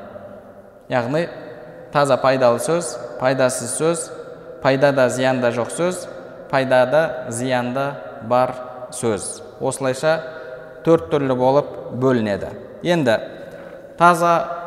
Яғни 0.89 1.27
таза 1.93 2.17
пайдалы 2.21 2.61
сөз 2.61 2.95
пайдасыз 3.21 3.77
сөз 3.79 4.09
пайдада 4.63 5.09
зиянда 5.09 5.53
жоқ 5.55 5.73
сөз 5.73 6.05
пайдада 6.51 7.31
зиянда 7.31 7.87
бар 8.29 8.55
сөз. 8.93 9.43
Осылайша 9.61 10.19
төрт 10.85 11.09
түрлі 11.13 11.37
болып 11.37 11.71
бөлінеді. 12.01 12.53
Енді 12.83 13.19
таза 13.99 14.64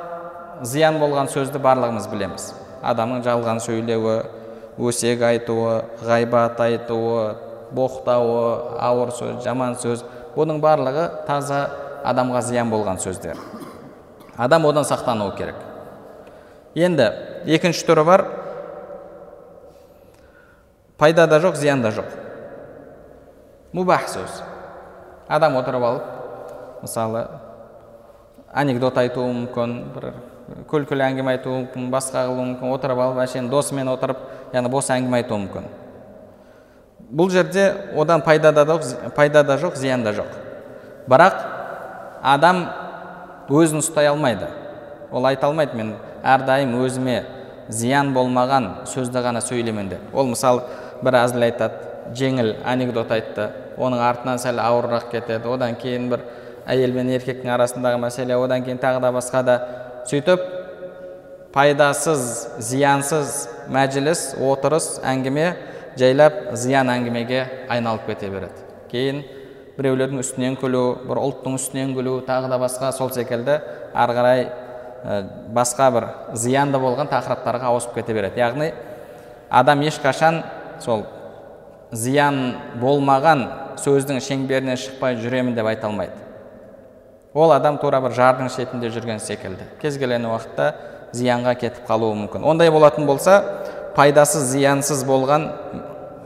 зиян 0.64 0.98
болған 1.02 1.30
сөзді 1.32 1.60
барлығымыз 1.62 2.08
білеміз. 2.12 2.48
Адамның 2.86 3.24
жалған 3.26 3.62
сөйлеуі 3.62 4.18
өсек 4.78 5.22
айтуы 5.26 5.82
ғайбат 6.06 6.60
айтуы 6.62 7.36
боқтауы 7.76 8.80
ауыр 8.80 9.12
сөз 9.16 9.42
жаман 9.46 9.76
сөз 9.82 10.04
бұның 10.36 10.62
барлығы 10.64 11.08
таза 11.28 11.64
адамға 12.08 12.42
зиян 12.46 12.70
болған 12.72 13.02
сөздер. 13.02 13.40
Адам 14.38 14.66
одан 14.70 14.86
сақтануы 14.86 15.36
керек. 15.38 15.58
Енді 16.76 17.10
екінші 17.50 17.88
түрі 17.88 18.06
бар. 18.06 18.26
Пайда 20.98 21.28
да 21.28 21.42
жоқ 21.42 21.58
зиян 21.58 21.82
да 21.82 21.92
жоқ. 21.92 22.14
Мубах 23.74 24.08
сөз. 24.10 24.44
Адам 25.28 25.58
отырып 25.58 25.84
алып 25.84 26.82
мысалы 26.82 27.28
анекдот 28.54 28.98
айтуы 28.98 29.28
мүмкін 29.34 29.78
бір 29.96 30.12
күлкілі 30.70 31.04
әңгіме 31.04 31.34
айтуы 31.36 31.54
мүмкін 31.62 31.90
басқа 31.92 32.24
қылуы 32.28 32.46
мүмкін 32.54 32.72
отырып 32.72 33.02
алып 33.04 33.20
әшейін 33.26 33.50
досымен 33.52 33.90
отырып 33.92 34.20
яғни 34.54 34.72
бос 34.72 34.90
әңгіме 34.94 35.20
айтуы 35.22 35.40
мүмкін. 35.44 35.68
Бұл 37.12 37.32
жерде 37.32 37.66
одан 37.96 38.24
пайда 38.24 38.52
да 38.52 38.64
жоқ 38.68 39.12
пайда 39.16 39.44
да 39.44 39.58
жоқ 39.60 39.76
зиян 39.76 40.04
да 40.04 40.14
жоқ. 40.16 40.32
Бірақ 41.08 41.42
адам 42.24 42.66
өзін 43.50 43.84
ұстай 43.84 44.08
алмайды. 44.08 44.48
Ол 45.12 45.26
айта 45.26 45.48
алмайды 45.48 45.76
мен 45.76 45.94
әрдайым 46.24 46.76
өзіме 46.84 47.22
зиян 47.70 48.14
болмаған 48.16 48.88
сөзді 48.88 49.24
ғана 49.24 49.44
сөйлеймін 49.44 49.92
деп. 49.92 50.14
Ол 50.14 50.32
мысалы 50.32 50.64
бір 51.04 51.22
әзіл 51.24 51.48
айтады 51.48 52.14
жеңіл 52.16 52.56
анекдот 52.66 53.12
айтты 53.12 53.50
оның 53.78 54.04
артынан 54.04 54.40
сәл 54.40 54.60
ауырырақ 54.64 55.12
кетеді. 55.12 55.48
Одан 55.48 55.76
кейін 55.76 56.10
бір 56.12 56.24
әйел 56.68 56.96
мен 56.96 57.12
еркектің 57.16 57.52
арасындағы 57.56 58.00
мәселе 58.02 58.36
одан 58.36 58.64
кейін 58.64 58.80
тағы 58.84 59.02
да 59.04 59.12
басқа 59.16 59.44
да 59.44 59.58
сөйтіп 60.08 60.44
пайдасыз 61.56 62.22
зиянсыз 62.64 63.34
мәжіліс 63.74 64.22
отырыс 64.40 64.98
әңгіме 65.04 65.48
жайлап 66.00 66.54
зиян 66.56 66.92
әңгімеге 66.94 67.42
айналып 67.74 68.06
кете 68.08 68.30
береді. 68.32 68.64
Кейін 68.92 69.24
біреулердің 69.78 70.22
үстінен 70.22 70.56
күлу 70.62 70.84
бір 71.10 71.22
ұлттың 71.22 71.58
үстінен 71.58 71.96
күлу 71.98 72.20
тағы 72.28 72.52
да 72.52 72.60
басқа. 72.62 72.92
Сол 72.96 73.12
секілді 73.14 73.60
ары 73.94 74.16
қарай 74.18 74.46
басқа 75.54 75.90
бір 75.94 76.08
зиянды 76.38 76.80
болған 76.82 77.10
тақырыптарға 77.12 77.72
ауысып 77.72 77.98
кете 77.98 78.16
береді. 78.16 78.40
Яғни 78.42 78.72
адам 79.50 79.84
ешқашан 79.86 80.44
сол 80.84 81.06
зиян 81.92 82.56
болмаған 82.82 83.48
сөздің 83.82 84.22
шеңберінен 84.24 84.80
шықпай 84.80 85.20
жүремін 85.22 85.56
деп 85.58 85.68
айта 85.70 85.88
алмайды. 85.88 86.27
Ол 87.38 87.54
адам 87.54 87.78
тура 87.78 88.00
бір 88.02 88.16
жардың 88.18 88.50
шетінде 88.50 88.90
жүрген 88.90 89.20
секілді. 89.22 89.68
Кез 89.82 89.98
келген 90.02 90.26
уақытта 90.26 90.72
зиянға 91.14 91.54
кетіп 91.62 91.86
қалуы 91.88 92.16
мүмкін. 92.24 92.44
Ондай 92.44 92.72
болатын 92.74 93.06
болса 93.06 93.38
пайдасыз 93.96 94.50
зиянсыз 94.56 95.04
болған 95.06 95.52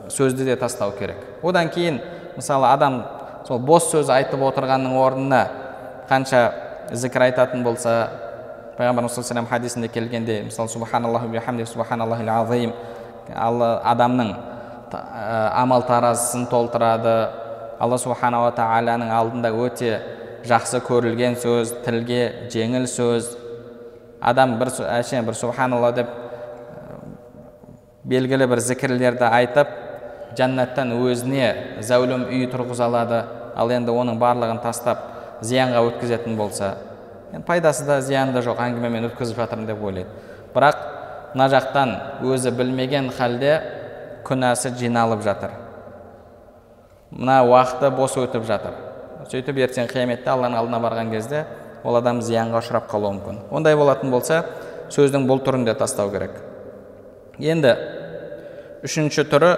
сөзді 0.09 0.47
де 0.47 0.55
тастау 0.55 0.93
керек. 0.95 1.19
Одан 1.43 1.69
кейін 1.69 1.99
мысалы 2.37 2.69
адам 2.71 3.01
сол 3.47 3.59
бос 3.59 3.89
сөз 3.91 4.11
айтып 4.13 4.39
отырғанның 4.47 4.95
орнына 5.01 5.41
қанша 6.09 6.45
зікір 6.91 7.27
айтатын 7.27 7.63
болса 7.63 7.95
пайғамбарымыз 8.77 9.15
саллаллаху 9.17 9.51
хадисінде 9.51 9.87
келгенде 9.91 10.41
мысалы 10.47 10.69
субханаллаху 10.69 11.27
бихамди 11.27 11.65
субханаллахил 11.65 12.29
азим 12.29 12.73
алла 13.35 13.81
адамның 13.83 14.33
амал 14.91 15.83
таразысын 15.83 16.47
толтырады. 16.47 17.29
Алла 17.81 17.97
субханала 17.97 18.51
тағаланың 18.53 19.09
алдында 19.09 19.49
өте 19.57 19.95
жақсы 20.47 20.81
көрілген 20.87 21.37
сөз 21.41 21.73
тілге 21.85 22.49
жеңіл 22.53 22.87
сөз. 22.89 23.31
Адам 24.21 24.57
бір 24.59 24.73
әшейін 24.87 25.25
бір 25.25 25.37
субханалла 25.37 25.91
деп 25.97 26.11
белгілі 28.05 28.47
бір 28.51 28.61
зікірлерді 28.65 29.27
айтып 29.29 29.73
жәннаттан 30.37 30.93
өзіне 30.97 31.81
зәулім 31.85 32.27
үй 32.29 32.45
тұрғыза 32.51 32.87
алады 32.89 33.23
ал 33.57 33.73
енді 33.73 33.93
оның 33.93 34.21
барлығын 34.21 34.61
тастап 34.63 35.03
зиянға 35.41 35.83
өткізетін 35.89 36.37
болса 36.37 36.75
пайдасы 37.39 37.85
да 37.85 38.01
зияны 38.01 38.33
да 38.33 38.41
жоқ 38.43 38.59
әңгімемен 38.59 39.07
өткізіп 39.09 39.37
жатырмын 39.39 39.67
деп 39.69 39.83
ойлайды. 39.83 40.09
Бірақ 40.53 40.81
мына 41.33 41.47
жақтан 41.51 41.93
өзі 42.27 42.51
білмеген 42.51 43.09
халде 43.15 43.53
күнәсі 44.27 44.73
жиналып 44.77 45.23
жатыр. 45.23 45.51
Мына 47.11 47.41
уақыты 47.47 47.91
бос 47.95 48.17
өтіп 48.19 48.45
жатыр. 48.47 48.75
Сөйтіп 49.31 49.61
ертең 49.65 49.89
қияметте 49.91 50.31
алланың 50.33 50.59
алдына 50.59 50.81
барған 50.83 51.11
кезде 51.13 51.45
ол 51.83 51.97
адам 51.97 52.21
зиянға 52.21 52.61
ұшырап 52.61 52.87
қалуы 52.91 53.15
мүмкін. 53.15 53.41
Ондай 53.51 53.75
болатын 53.79 54.11
болса 54.11 54.43
сөздің 54.91 55.27
бұл 55.29 55.41
түрін 55.45 55.65
де 55.65 55.75
тастау 55.75 56.11
керек. 56.11 56.35
Енді 57.39 57.75
үшінші 58.83 59.25
түрі 59.31 59.51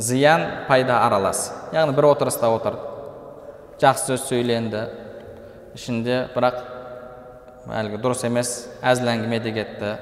зиян 0.00 0.46
пайда 0.68 1.02
аралас. 1.06 1.50
Яғни 1.74 1.94
бір 1.94 2.12
отырыста 2.14 2.48
отырды 2.50 2.88
жақсы 3.78 4.14
сөз 4.14 4.26
сөйленді. 4.26 4.82
Ішінде 5.78 6.24
бірақ 6.34 6.56
әлгі 7.78 8.00
дұрыс 8.02 8.24
емес 8.26 8.52
әзіл 8.82 9.12
әңгіме 9.12 9.38
де 9.44 9.52
кетті. 9.54 9.92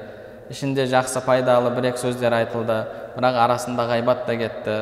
Ішінде 0.53 0.87
жақсы 0.89 1.21
пайдалы 1.27 1.73
бір 1.77 1.91
екі 1.91 2.01
сөздер 2.01 2.39
айтылды. 2.39 2.79
Бірақ 3.17 3.41
арасында 3.45 3.87
ғайбат 3.91 4.25
та 4.27 4.37
кетті. 4.41 4.77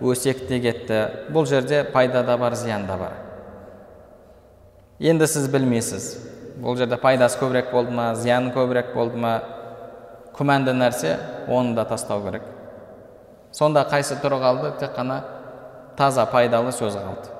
Өсек 0.00 0.46
те 0.48 0.60
кетті. 0.60 1.00
Бұл 1.32 1.46
жерде 1.46 1.84
пайда 1.92 2.22
да 2.22 2.36
бар 2.38 2.54
зиян 2.54 2.86
да 2.86 2.96
бар. 2.96 3.12
Енді 5.00 5.26
сіз 5.26 5.48
білмейсіз. 5.52 6.08
Бұл 6.60 6.76
жерде 6.76 6.96
пайдасы 6.96 7.38
көбірек 7.40 7.70
болды 7.72 7.92
ма 7.92 8.14
зияны 8.14 8.52
көбірек 8.54 8.94
болды 8.94 9.20
ма? 9.20 9.38
Күмәнді 10.36 10.74
нәрсе 10.76 11.16
оны 11.48 11.74
да 11.76 11.84
тастау 11.88 12.22
керек. 12.24 12.42
Сонда 13.52 13.86
қайсы 13.88 14.18
түрі 14.20 14.40
қалды? 14.40 14.72
Тек 14.80 14.92
қана 14.96 15.22
таза 15.96 16.26
пайдалы 16.28 16.72
сөз 16.76 16.96
қалды. 16.96 17.32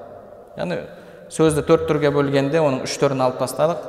Яғни 0.57 0.79
сөзді 1.33 1.64
төрт 1.69 1.88
түрге 1.90 2.12
бөлгенде 2.14 2.61
оның 2.62 2.87
үш 2.87 2.97
түрін 3.01 3.25
алып 3.25 3.40
тастадық. 3.42 3.83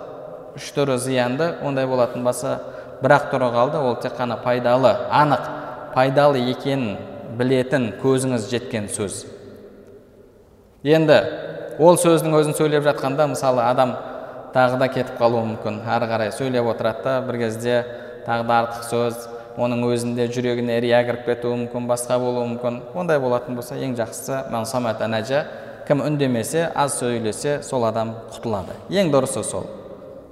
Үш 0.59 0.71
түрі 0.75 0.97
зиянды 0.99 1.53
ондай 1.63 1.87
болатын 1.87 2.23
болса 2.27 2.57
бір 3.01 3.15
ақ 3.15 3.29
түрі 3.31 3.51
қалды. 3.55 3.79
Ол 3.79 3.95
тек 4.03 4.17
қана 4.19 4.39
пайдалы 4.43 4.91
анық 5.07 5.47
пайдалы 5.95 6.43
екенін 6.51 6.97
білетін 7.37 7.91
көзіңіз 8.01 8.49
жеткен 8.51 8.89
сөз. 8.91 9.25
Енді 10.83 11.17
ол 11.79 11.97
сөздің 11.99 12.35
өзін 12.37 12.57
сөйлеп 12.57 12.85
жатқанда 12.87 13.29
мысалы 13.33 13.63
адам 13.65 13.95
тағы 14.55 14.79
да 14.81 14.87
кетіп 14.89 15.17
қалуы 15.19 15.43
мүмкін. 15.53 15.81
Әрі 15.85 16.09
қарай 16.09 16.33
сөйлеп 16.33 16.69
отырады 16.73 17.03
да 17.03 17.21
бір 17.27 17.39
кезде 17.43 17.83
тағы 18.25 18.47
да 18.47 18.59
артық 18.63 18.87
сөз 18.89 19.27
оның 19.57 19.85
өзінде 19.89 20.27
жүрегіне 20.33 20.79
рия 20.81 21.03
кіріп 21.05 21.25
кетуі 21.25 21.63
мүмкін 21.63 21.87
басқа 21.89 22.19
болуы 22.21 22.45
мүмкін. 22.53 22.81
Ондай 22.95 23.19
болатын 23.19 23.55
болса 23.57 23.75
ең 23.77 23.97
жақсысы 23.97 24.43
кім 25.87 26.01
үндемесе 26.03 26.65
аз 26.75 26.97
сөйлесе 26.99 27.61
сол 27.63 27.85
адам 27.87 28.09
құтылады. 28.33 28.73
Ең 28.91 29.07
дұрысы 29.07 29.39
сол. 29.47 29.63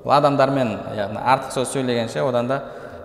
Адамдармен 0.04 0.74
яғни 0.98 1.22
артық 1.24 1.54
сөз 1.56 1.70
сөйлегенше 1.72 2.20
одан 2.28 2.50
да 2.50 2.58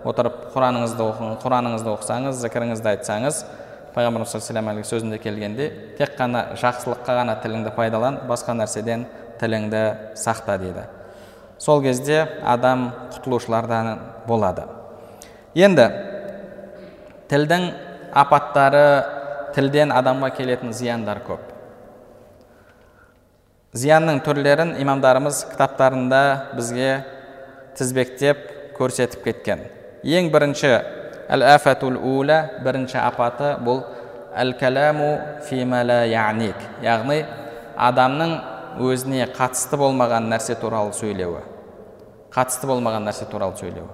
отырып 0.03 0.49
құраныңызды 0.51 1.05
оқыңыз 1.05 1.37
құраныңызды 1.45 1.93
оқысаңыз 1.93 2.41
зікіріңізді 2.43 2.91
айтсаңыз 2.91 3.39
пайғамбарымыз 3.95 4.31
саллаллаху 4.31 4.71
алейhi 4.71 4.87
сөзінде 4.87 5.17
келгенде 5.21 5.67
тек 5.97 6.15
қана 6.19 6.55
жақсылыққа 6.59 7.15
ғана 7.19 7.37
тіліңді 7.43 7.73
пайдалан 7.75 8.19
басқа 8.29 8.55
нәрседен 8.55 9.05
тіліңді 9.41 9.83
сақта 10.19 10.57
дейді. 10.61 10.85
Сол 11.59 11.81
кезде 11.83 12.23
адам 12.43 12.91
құтылушылардан 13.13 13.99
болады. 14.27 14.65
Енді 15.55 15.87
тілдің 17.31 17.67
апаттары 18.13 18.85
тілден 19.55 19.91
адамға 19.95 20.31
келетін 20.37 20.73
зияндар 20.73 21.21
көп. 21.27 21.43
Зиянның 23.71 24.19
түрлерін 24.25 24.73
имамдарымыз 24.83 25.45
кітаптарында 25.51 26.23
бізге 26.57 26.89
тізбектеп 27.77 28.41
көрсетіп 28.79 29.23
кеткен. 29.29 29.61
Ең 30.03 30.31
бірінші 30.33 30.73
әл 31.31 31.45
бірінші 32.63 32.97
апаты 32.99 33.53
бұл 33.63 33.83
әл 34.35 34.53
кәламу 34.59 35.11
яғни 36.83 37.21
адамның 37.89 38.33
өзіне 38.83 39.27
қатысты 39.35 39.79
болмаған 39.79 40.27
нәрсе 40.31 40.57
туралы 40.59 40.93
сөйлеуі 40.95 41.43
қатысты 42.31 42.67
болмаған 42.67 43.07
нәрсе 43.07 43.27
туралы 43.31 43.55
сөйлеуі 43.59 43.87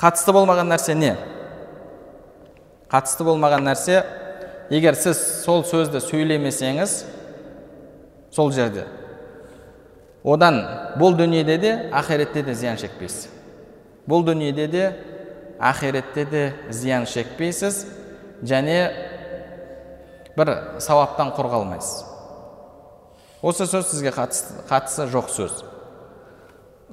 қатысты 0.00 0.32
болмаған 0.36 0.68
нәрсе 0.72 0.96
не 0.96 1.14
қатысты 2.92 3.24
болмаған 3.24 3.64
нәрсе 3.68 4.02
егер 4.72 4.96
сіз 4.96 5.20
сол 5.44 5.64
сөзді 5.68 6.00
сөйлемесеңіз 6.04 6.98
сол 8.34 8.52
жерде 8.52 8.86
одан 10.24 10.60
бұл 11.00 11.16
дүниеде 11.18 11.58
де 11.60 11.74
ақиретте 11.92 12.44
де 12.44 12.54
зиян 12.54 12.80
шекпейсіз 12.80 13.28
бұл 14.08 14.24
дүниеде 14.24 14.66
де 14.68 14.86
ақиретте 15.60 16.24
де 16.30 16.42
зиян 16.70 17.06
шекпейсіз 17.06 17.84
және 18.42 18.78
бір 20.36 20.50
сауаптан 20.82 21.32
құр 21.36 21.50
қалмайсыз 21.52 22.04
осы 23.44 23.66
сөз 23.68 23.90
сізге 23.92 24.10
қатысы, 24.14 25.06
жоқ 25.12 25.30
сөз 25.30 25.62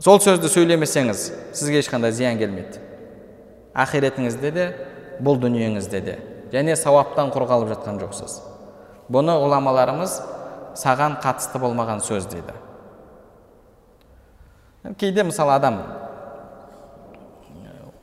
сол 0.02 0.20
сөзді 0.22 0.52
сөйлемесеңіз 0.52 1.26
сізге 1.54 1.82
ешқандай 1.82 2.12
зиян 2.16 2.38
келмейді 2.40 2.82
ақиретіңізде 3.74 4.52
де 4.52 4.68
бұл 5.24 5.40
дүниеңізде 5.42 6.02
де 6.06 6.18
және 6.54 6.76
сауаптан 6.76 7.32
құр 7.34 7.48
қалып 7.50 7.72
жатқан 7.76 8.02
жоқсыз 8.04 8.42
бұны 9.12 9.38
ғұламаларымыз 9.42 10.20
саған 10.78 11.18
қатысты 11.24 11.60
болмаған 11.62 12.04
сөз 12.06 12.28
дейді 12.32 12.56
кейде 15.00 15.24
мысалы 15.24 15.56
адам 15.56 15.82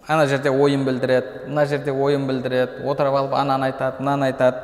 ана 0.09 0.27
жерде 0.27 0.51
ойын 0.51 0.85
білдіреді 0.85 1.47
мына 1.47 1.67
жерде 1.67 1.93
ойын 1.93 2.27
білдіреді 2.27 2.83
отырып 2.89 3.15
алып 3.15 3.35
ананы 3.37 3.69
айтады 3.69 4.01
мынаны 4.01 4.31
айтады. 4.33 4.57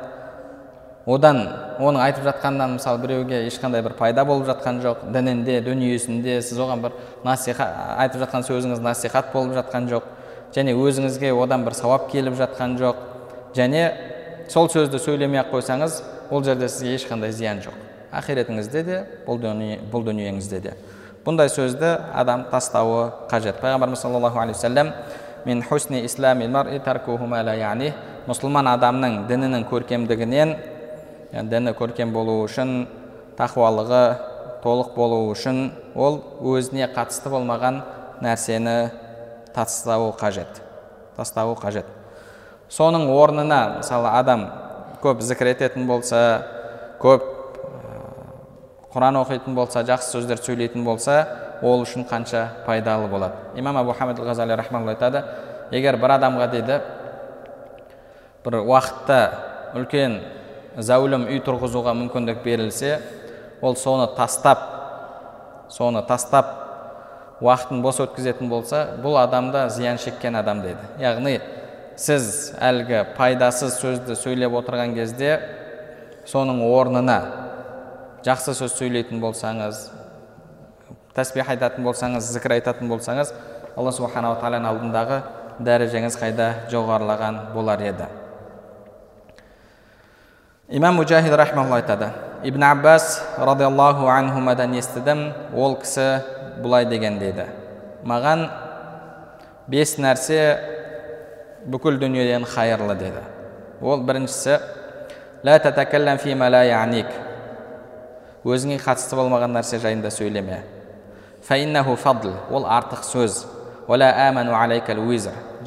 Одан 1.05 1.37
оның 1.77 2.01
айтып 2.01 2.23
жатқанынан 2.25 2.79
мысалы 2.79 3.01
біреуге 3.03 3.43
ешқандай 3.45 3.83
бір 3.85 3.93
пайда 3.93 4.23
болып 4.25 4.47
жатқан 4.49 4.79
жоқ 4.81 5.03
дінінде 5.13 5.59
дүниесінде 5.61 6.39
сіз 6.41 6.57
оған 6.65 6.81
бір 6.81 6.95
насихат 7.23 7.75
айтып 8.01 8.23
жатқан 8.23 8.45
сөзіңіз 8.47 8.81
насихат 8.81 9.29
болып 9.33 9.53
жатқан 9.59 9.85
жоқ 9.91 10.07
және 10.55 10.73
өзіңізге 10.73 11.29
одан 11.37 11.65
бір 11.67 11.77
сауап 11.77 12.09
келіп 12.09 12.39
жатқан 12.39 12.73
жоқ 12.81 13.05
және 13.53 13.91
сол 14.49 14.65
сөзді 14.65 14.97
сөйлемей 14.97 15.43
ақ 15.43 15.53
қойсаңыз 15.53 16.01
ол 16.31 16.43
жерде 16.43 16.69
сізге 16.69 16.95
ешқандай 16.95 17.31
зиян 17.31 17.61
жоқ. 17.61 17.77
Ақиретіңізде 18.15 18.83
де 18.83 18.99
бұл, 19.27 19.37
дүние, 19.41 19.79
бұл 19.91 20.05
дүниеңізде 20.07 20.59
де. 20.63 20.73
Бұндай 21.25 21.49
сөзді 21.49 21.91
адам 22.13 22.45
тастауы 22.51 23.11
қажет. 23.29 23.59
Пайғамбарымыз 23.61 24.01
саллаллаху 24.01 24.39
алейхи 24.39 24.59
tarkuhu 26.85 27.27
ma 27.29 27.43
la 27.45 27.53
ya'ni 27.53 27.91
мұсылман 28.25 28.65
адамның 28.71 29.17
дінінің 29.29 29.65
көркемдігінен 29.69 30.55
діні 31.51 31.73
көркем 31.77 32.13
болу 32.13 32.39
үшін 32.45 32.87
тақуалығы 33.37 34.03
толық 34.63 34.95
болу 34.95 35.19
үшін 35.29 35.69
ол 35.93 36.17
өзіне 36.41 36.87
қатысты 36.95 37.29
болмаған 37.29 37.81
нәрсені 38.25 38.75
тастауы 39.53 40.13
қажет 40.17 40.61
тастауы 41.17 41.53
қажет 41.61 41.85
соның 42.69 43.05
орнына 43.13 43.61
мысалы 43.77 44.09
адам 44.17 44.47
көп 45.03 45.21
зікір 45.21 45.53
ететін 45.53 45.85
болса 45.85 46.21
көп 47.03 47.29
құран 48.95 49.19
оқитын 49.21 49.53
болса 49.53 49.83
жақсы 49.85 50.15
сөздер 50.15 50.41
сөйлейтін 50.41 50.85
болса 50.87 51.19
ол 51.61 51.83
үшін 51.83 52.07
қанша 52.09 52.47
пайдалы 52.65 53.07
болады 53.07 53.59
имам 53.59 53.77
абу 53.77 53.93
хамид 53.93 54.19
айтады 54.19 55.23
егер 55.71 55.97
бір 56.01 56.15
адамға 56.17 56.47
дейді 56.53 56.79
бір 58.45 58.59
уақытта 58.61 59.19
үлкен 59.77 60.19
зәулім 60.77 61.25
үй 61.31 61.41
тұрғызуға 61.45 61.95
мүмкіндік 61.97 62.43
берілсе 62.43 62.99
ол 63.61 63.77
соны 63.79 64.07
тастап 64.17 64.61
соны 65.71 66.03
тастап 66.07 66.53
уақытын 67.41 67.81
бос 67.83 67.99
өткізетін 68.03 68.49
болса 68.51 68.85
бұл 69.03 69.17
адамда 69.19 69.67
зиян 69.73 69.97
шеккен 69.99 70.37
адам 70.39 70.61
дейді 70.63 71.01
яғни 71.01 71.39
сіз 71.99 72.53
әлгі 72.59 73.01
пайдасыз 73.17 73.79
сөзді 73.81 74.15
сөйлеп 74.19 74.55
отырған 74.59 74.95
кезде 74.95 75.39
соның 76.29 76.61
орнына 76.67 77.17
жақсы 78.25 78.55
сөз 78.57 78.75
сөйлейтін 78.79 79.21
болсаңыз 79.23 79.87
тәсбих 81.15 81.49
айтатын 81.55 81.85
болсаңыз 81.87 82.31
зікір 82.35 82.57
айтатын 82.57 82.91
болсаңыз 82.91 83.31
алла 83.75 83.91
субханала 83.95 84.39
тағаланың 84.41 84.71
алдындағы 84.71 85.19
дәрежеңіз 85.59 86.17
қайда 86.19 86.47
жоғарылаған 86.71 87.53
болар 87.53 87.81
еді. 87.81 88.07
Имам 90.69 90.95
мужахид 90.95 91.33
рахмалла 91.33 91.77
айтады. 91.77 92.09
Ибн 92.43 92.63
аббас 92.63 93.21
радиаллаху 93.37 94.07
анхумадан 94.07 94.73
естідім 94.77 95.31
ол 95.53 95.77
кісі 95.81 96.23
бұлай 96.61 96.85
деген 96.89 97.19
деді 97.19 97.45
маған 98.05 98.45
бес 99.67 99.95
нәрсе 99.97 100.39
бүкіл 101.65 101.97
дүниеден 101.97 102.45
хайырлы 102.45 102.95
деді. 102.99 103.23
Ол 103.81 104.03
біріншісі 104.05 104.59
ла 105.43 105.57
татакаллам 105.59 106.21
фима 106.21 106.51
ла 106.53 106.61
яник 106.67 107.09
өзіңе 108.45 108.77
қатысты 108.83 109.17
болмаған 109.17 109.57
нәрсе 109.57 109.81
жайында 109.81 110.11
сөйлеме. 110.13 110.61
Фаиннаху 111.47 111.95
фадл 111.97 112.35
ол 112.51 112.69
артық 112.69 113.01
сөз. 113.05 113.41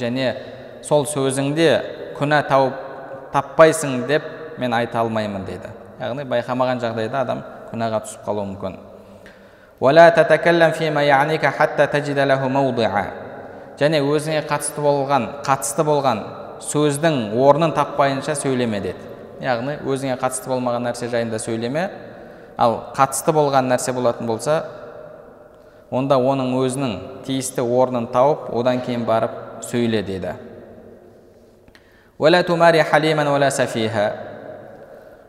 Және 0.00 0.28
сол 0.82 1.06
сөзіңде 1.06 1.70
күнә 2.18 2.42
тауып 2.48 2.74
таппайсың 3.32 4.06
деп 4.08 4.24
мен 4.58 4.74
айта 4.74 5.02
алмаймын 5.04 5.44
дейді 5.46 5.70
яғни 6.00 6.24
байқамаған 6.32 6.82
жағдайда 6.82 7.22
адам 7.24 7.42
күнәға 7.70 8.02
түсіп 8.06 8.24
қалуы 8.26 8.46
мүмкін 8.52 8.78
және 13.78 14.00
өзіңе 14.02 14.42
қатысты 14.50 14.82
болған 14.82 15.28
қатысты 15.46 15.84
болған 15.86 16.24
сөздің 16.66 17.18
орнын 17.38 17.74
таппайынша 17.76 18.34
сөйлеме 18.34 18.80
деді 18.82 19.44
яғни 19.44 19.78
өзіңе 19.86 20.16
қатысты 20.18 20.50
болмаған 20.50 20.88
нәрсе 20.88 21.06
жайында 21.12 21.38
сөйлеме 21.38 21.84
ал 22.58 22.80
қатысты 22.96 23.34
болған 23.36 23.70
нәрсе 23.70 23.94
болатын 23.94 24.26
болса 24.26 24.56
онда 25.90 26.18
оның 26.20 26.52
өзінің 26.58 26.94
тиісті 27.24 27.64
орнын 27.64 28.08
тауып 28.12 28.48
одан 28.56 28.82
кейін 28.84 29.06
барып 29.08 29.64
сөйле 29.64 30.02
деді. 30.04 30.34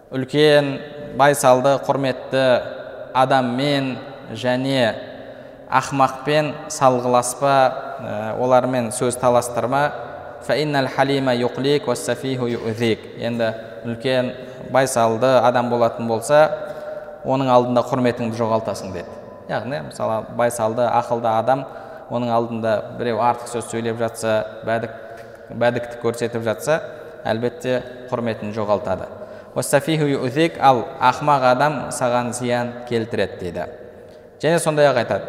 Үлкен 0.10 0.72
байсалды 1.20 1.76
құрметті 1.86 2.44
адаммен 3.14 3.92
және 4.34 4.96
ақмақпен 5.70 6.52
салғыласпа 6.74 7.54
ә, 7.54 8.14
олармен 8.42 8.90
сөз 8.92 9.20
таластырма. 9.22 9.92
Енді 13.22 13.54
үлкен 13.86 14.34
байсалды 14.74 15.30
адам 15.44 15.70
болатын 15.70 16.10
болса 16.10 16.42
оның 17.24 17.54
алдында 17.54 17.86
құрметіңді 17.86 18.40
жоғалтасың 18.40 18.94
деді. 18.98 19.19
Яғни 19.50 19.82
мысалы 19.90 20.24
байсалды 20.38 20.86
ақылды 20.86 21.30
адам 21.32 21.66
оның 22.10 22.32
алдында 22.34 22.74
біреу 23.00 23.20
артық 23.22 23.50
сөз 23.52 23.70
сөйлеп 23.72 23.98
жатса 24.02 24.36
бәдік 24.66 24.94
бәдікті 25.50 26.00
көрсетіп 26.04 26.44
жатса 26.46 26.80
әлбетте 27.26 27.82
құрметін 28.12 28.54
жоғалтады. 28.54 29.06
Ал 30.62 30.84
ақмақ 31.02 31.44
адам 31.52 31.74
саған 31.92 32.34
зиян 32.34 32.72
келтіреді 32.90 33.40
дейді. 33.40 33.66
Және 34.42 34.60
сондай 34.60 34.86
ақ 34.88 34.98
айтады. 35.02 35.26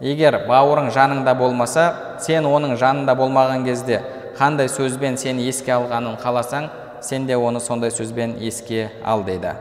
Егер 0.00 0.38
бауырың 0.48 0.86
жаныңда 0.94 1.34
болмаса 1.36 2.16
сен 2.24 2.46
оның 2.48 2.78
жанында 2.80 3.12
болмаған 3.18 3.66
кезде 3.66 4.00
қандай 4.38 4.70
сөзбен 4.72 5.18
сені 5.20 5.44
еске 5.44 5.74
алғанын 5.74 6.16
қаласаң 6.22 6.70
сен 7.02 7.26
де 7.26 7.36
оны 7.36 7.60
сондай 7.60 7.90
сөзбен 7.90 8.36
еске 8.40 8.90
ал 9.04 9.22
дейді 9.24 9.54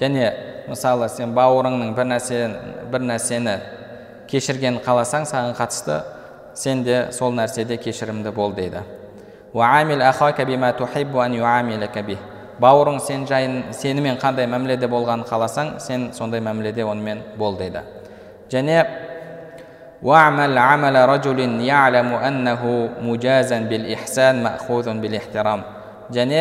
және 0.00 0.32
мысалы 0.68 1.08
сен 1.08 1.34
бауырыңның 1.34 1.94
бір 1.96 2.08
нәрсе 2.14 2.40
бір 2.92 3.04
нәрсені 3.10 3.58
кешірген 4.30 4.80
қаласаң 4.84 5.26
саған 5.28 5.54
қатысты 5.58 6.00
сен 6.54 6.82
де 6.84 7.08
сол 7.12 7.32
нәрседе 7.34 7.76
кешірімді 7.76 8.30
бол 8.34 8.52
дейді 8.54 8.82
бауырың 12.60 13.00
сен 13.00 13.24
жайын 13.26 13.72
сенімен 13.74 14.18
қандай 14.20 14.46
мәміледе 14.46 14.88
болғанын 14.90 15.26
қаласаң 15.26 15.78
сен 15.80 16.10
сондай 16.14 16.40
мәміледе 16.44 16.84
онымен 16.84 17.22
бол 17.38 17.56
дейді 17.58 17.82
және 18.52 18.84
және 26.12 26.40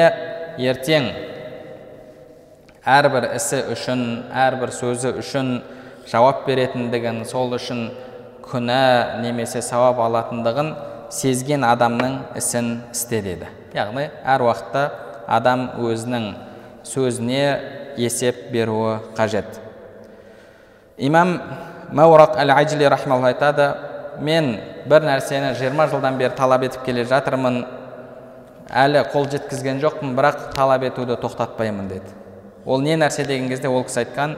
ертең 0.57 1.05
әрбір 2.81 3.27
ісі 3.37 3.59
үшін 3.75 4.01
әрбір 4.33 4.73
сөзі 4.73 5.13
үшін 5.21 5.51
жауап 6.09 6.47
беретіндігін 6.47 7.21
сол 7.29 7.53
үшін 7.59 7.83
күнә 8.49 9.21
немесе 9.21 9.61
сауап 9.61 10.01
алатындығын 10.07 10.73
сезген 11.13 11.61
адамның 11.67 12.17
ісін 12.41 12.71
істе 12.95 13.21
деді 13.21 13.51
яғни 13.77 14.09
әр 14.25 14.47
уақытта 14.47 14.87
адам 15.37 15.67
өзінің 15.85 16.31
сөзіне 16.89 17.45
есеп 18.01 18.47
беруі 18.51 18.97
қажет 19.17 19.61
имам 20.97 21.37
маурақ 21.91 22.37
әл 22.39 22.51
ажли 22.55 22.87
рахмалла 22.89 23.31
айтады 23.31 23.67
мен 24.19 24.57
бір 24.89 25.05
нәрсені 25.05 25.53
жиырма 25.59 25.87
жылдан 25.91 26.17
бері 26.17 26.35
талап 26.37 26.63
етіп 26.67 26.85
келе 26.85 27.05
жатырмын 27.09 27.63
әлі 28.71 29.03
қол 29.11 29.27
жеткізген 29.31 29.81
жоқпын 29.83 30.15
бірақ 30.15 30.51
талап 30.55 30.83
етуді 30.87 31.17
тоқтатпаймын 31.19 31.87
деді. 31.89 32.15
Ол 32.65 32.81
не 32.81 32.95
нәрсе 32.95 33.25
деген 33.27 33.49
кезде 33.49 33.67
ол 33.67 33.83
кісі 33.83 34.05
айтқан 34.05 34.37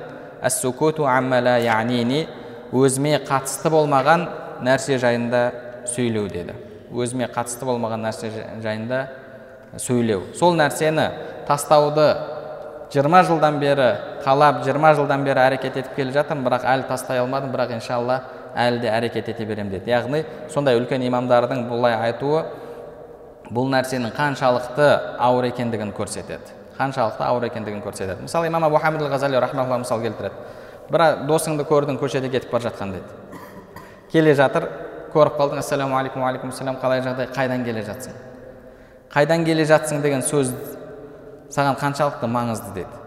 өзіме 2.74 3.20
қатысты 3.22 3.70
болмаған 3.70 4.24
нәрсе 4.66 4.98
жайында 4.98 5.42
сөйлеу 5.86 6.26
деді. 6.32 6.56
Өзіме 6.90 7.28
қатысты 7.30 7.68
болмаған 7.70 8.02
нәрсе 8.02 8.32
жайында 8.64 9.04
сөйлеу 9.78 10.24
сол 10.40 10.56
нәрсені 10.58 11.12
тастауды 11.48 12.08
жиырма 12.94 13.24
жылдан 13.26 13.60
бері 13.60 13.90
қалап 14.24 14.64
жиырма 14.64 14.94
жылдан 14.94 15.24
бері 15.26 15.42
әрекет 15.48 15.78
етіп 15.82 15.96
келе 15.96 16.14
жатырмын 16.14 16.46
бірақ 16.46 16.66
әлі 16.70 16.88
тастай 16.88 17.20
алмадым 17.20 17.52
бірақ 17.54 17.74
иншалла 17.80 18.20
әлі 18.56 18.82
де 18.84 18.90
әрекет 18.94 19.30
ете 19.30 19.46
беремін 19.46 19.72
деді. 19.72 19.90
Яғни 19.90 20.24
сондай 20.54 20.78
үлкен 20.78 21.02
имамдардың 21.08 21.66
бұлай 21.70 21.96
айтуы 21.98 22.44
бұл 23.50 23.72
нәрсенің 23.74 24.14
қаншалықты 24.14 24.90
ауыр 25.18 25.50
екендігін 25.50 25.94
көрсетеді. 25.98 26.54
Қаншалықты 26.78 27.26
ауыр 27.26 27.48
екендігін 27.50 27.82
көрсетеді. 27.82 28.22
Мысалы 28.22 28.48
имам 28.48 28.64
абу 28.64 28.78
хамид 28.78 29.02
ғазали 29.02 29.40
рахмалла 29.42 29.78
мысал 29.78 30.02
келтіреді. 30.02 30.36
Бір 30.90 31.26
досыңды 31.28 31.66
көрдің 31.66 31.98
көшеде 31.98 32.30
кетіп 32.30 32.52
бара 32.52 32.70
жатқан 32.70 32.94
деді. 32.94 33.42
Келе 34.12 34.36
жатыр 34.38 34.70
көріп 35.14 35.38
қалдың 35.40 35.62
ассалаумағалейкум 35.64 36.22
уағалейкум 36.22 36.54
ассалам 36.54 36.78
қалай 36.82 37.02
жағдай 37.02 37.30
қайдан 37.34 37.66
келе 37.66 37.84
жатсың? 37.86 38.14
Қайдан 39.14 39.46
келе 39.46 39.66
жатсың? 39.66 40.02
деген 40.02 40.22
сөз 40.22 40.54
саған 41.54 41.78
қаншалықты 41.80 42.30
маңызды 42.30 42.74
деді. 42.76 43.02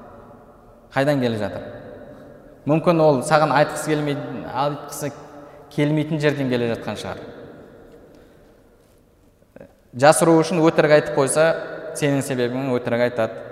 Қайдан 0.95 1.21
келе 1.21 1.39
жатыр? 1.41 1.65
Мүмкін 2.67 3.01
ол 3.03 3.23
саған 3.27 3.53
айтқысы 3.55 3.93
келмейтін 3.93 4.45
айтқысы 4.51 5.13
келмейтін 5.75 6.21
жерден 6.23 6.51
келе 6.51 6.71
жатқан 6.75 6.99
шығар. 7.01 7.23
Жасыру 9.97 10.37
үшін 10.41 10.63
өтірік 10.65 10.97
айтып 10.99 11.19
қойса 11.19 11.47
сенің 11.97 12.23
себебіңмен 12.27 12.75
өтірік 12.77 13.07
айтады. 13.07 13.45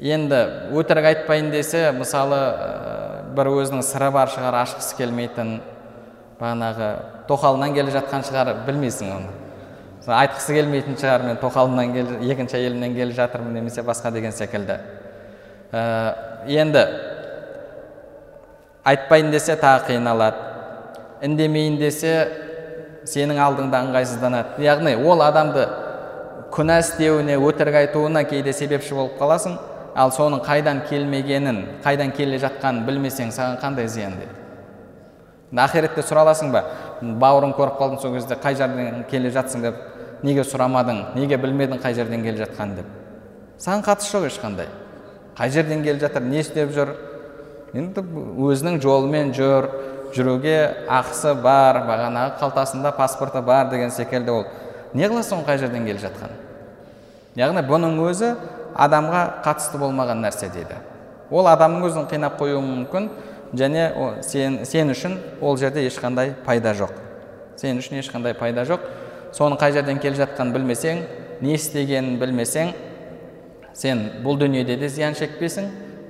Енді 0.00 0.40
өтірік 0.74 1.10
айтпайын 1.12 1.52
десе 1.52 1.86
мысалы 1.94 2.40
бір 3.36 3.52
өзінің 3.52 3.84
сыры 3.86 4.10
бар 4.14 4.32
шығар 4.32 4.58
ашқысы 4.64 4.96
келмейтін 4.98 5.60
бағанағы 6.40 6.90
тоқалынан 7.28 7.76
келе 7.76 7.94
жатқан 7.94 8.26
шығар 8.26 8.54
білмейсің 8.66 9.12
оны. 9.14 9.43
Айтқысы 10.12 10.54
келмейтін 10.56 10.98
шығар 11.00 11.24
мен 11.24 11.38
тоқалымнан 11.40 11.92
кел, 11.94 12.10
екінші 12.28 12.58
әйелімнен 12.58 12.94
келе 12.96 13.14
жатырмын 13.16 13.54
немесе 13.56 13.82
басқа 13.82 14.12
деген 14.12 14.32
секілді. 14.32 14.76
Ә, 15.72 15.82
енді 16.46 16.84
айтпайын 18.84 19.30
десе 19.32 19.56
тағы 19.56 19.88
қиналады. 19.88 20.50
Үндемейін 21.24 21.78
десе 21.80 22.14
сенің 23.08 23.40
алдыңда 23.46 23.80
ыңғайсызданады. 23.86 24.60
Яғни 24.64 24.94
ол 25.00 25.24
адамды 25.24 25.64
күнә 26.52 26.80
істеуіне 26.84 27.38
өтірік 27.40 27.80
айтуына 27.80 28.24
кейде 28.28 28.52
себепші 28.52 28.94
болып 28.94 29.18
қаласың 29.20 29.58
ал 29.96 30.12
соның 30.12 30.44
қайдан 30.44 30.84
келмегенін 30.90 31.64
қайдан 31.84 32.12
келе 32.14 32.38
жатқанын 32.42 32.84
білмесең 32.86 33.32
саған 33.32 33.60
қандай 33.62 33.88
зиян 33.88 34.18
деді 34.20 34.42
ақиретте 35.62 36.02
сұраласың 36.02 36.50
ба? 36.52 36.64
Бауырың 37.00 37.54
көріп 37.54 37.78
қалдың 37.78 38.00
сол 38.02 38.14
кезде 38.16 38.34
қай 38.34 38.56
жерден 38.58 39.04
келе 39.10 39.30
жатсың 39.30 39.62
деп. 39.62 39.76
Неге 40.24 40.44
сұрамадың 40.46 41.00
неге 41.18 41.36
білмедің 41.40 41.82
қай 41.82 41.94
жерден 41.94 42.24
келе 42.24 42.44
жатқанын 42.44 42.80
деп. 42.80 42.86
Саған 43.60 43.84
қатысы 43.84 44.14
жоқ 44.16 44.28
ешқандай. 44.30 44.68
Қай 45.36 45.50
жерден 45.52 45.84
келе 45.84 46.00
жатыр 46.00 46.24
не 46.24 46.40
істеп 46.40 46.72
жүр? 46.72 46.94
Енді 47.74 48.04
өзінің 48.48 48.80
жолымен 48.82 49.34
жүр 49.36 49.68
жүруге 50.14 50.56
ақысы 50.88 51.34
бар 51.42 51.82
бағанағы 51.88 52.38
қалтасында 52.40 52.94
паспорты 52.96 53.42
бар 53.42 53.68
деген 53.70 53.90
секілді 53.90 54.30
ол. 54.30 54.44
Не 54.94 55.08
қыласың 55.10 55.44
қай 55.46 55.58
жерден 55.58 55.86
келе 55.86 55.98
жатқанын? 55.98 56.40
Яғни 57.36 57.64
бұның 57.66 57.98
өзі 58.06 58.34
адамға 58.78 59.22
қатысты 59.44 59.78
болмаған 59.78 60.22
нәрсе 60.22 60.48
дейді. 60.54 60.78
Ол 61.30 61.48
адамның 61.50 61.88
өзін 61.88 62.06
қинап 62.10 62.38
қоюы 62.38 62.60
мүмкін 62.62 63.08
және 63.58 63.88
сен, 64.22 64.60
сен 64.64 64.90
үшін 64.94 65.18
ол 65.40 65.56
жерде 65.58 65.82
ешқандай 65.88 66.34
пайда 66.46 66.74
жоқ. 66.78 66.94
Сен 67.56 67.78
үшін 67.82 67.98
ешқандай 67.98 68.34
пайда 68.38 68.64
жоқ. 68.68 68.86
Соның 69.34 69.58
қай 69.60 69.74
жерден 69.74 69.98
келе 70.02 70.18
жатқанын 70.20 70.54
білмесең 70.54 71.02
не 71.42 71.56
істегенін 71.58 72.20
білмесең 72.20 72.72
сен 73.74 74.06
бұл 74.24 74.38
дүниеде 74.38 74.78
де 74.78 74.88
зиян 74.88 75.18
шекпесің 75.18 75.68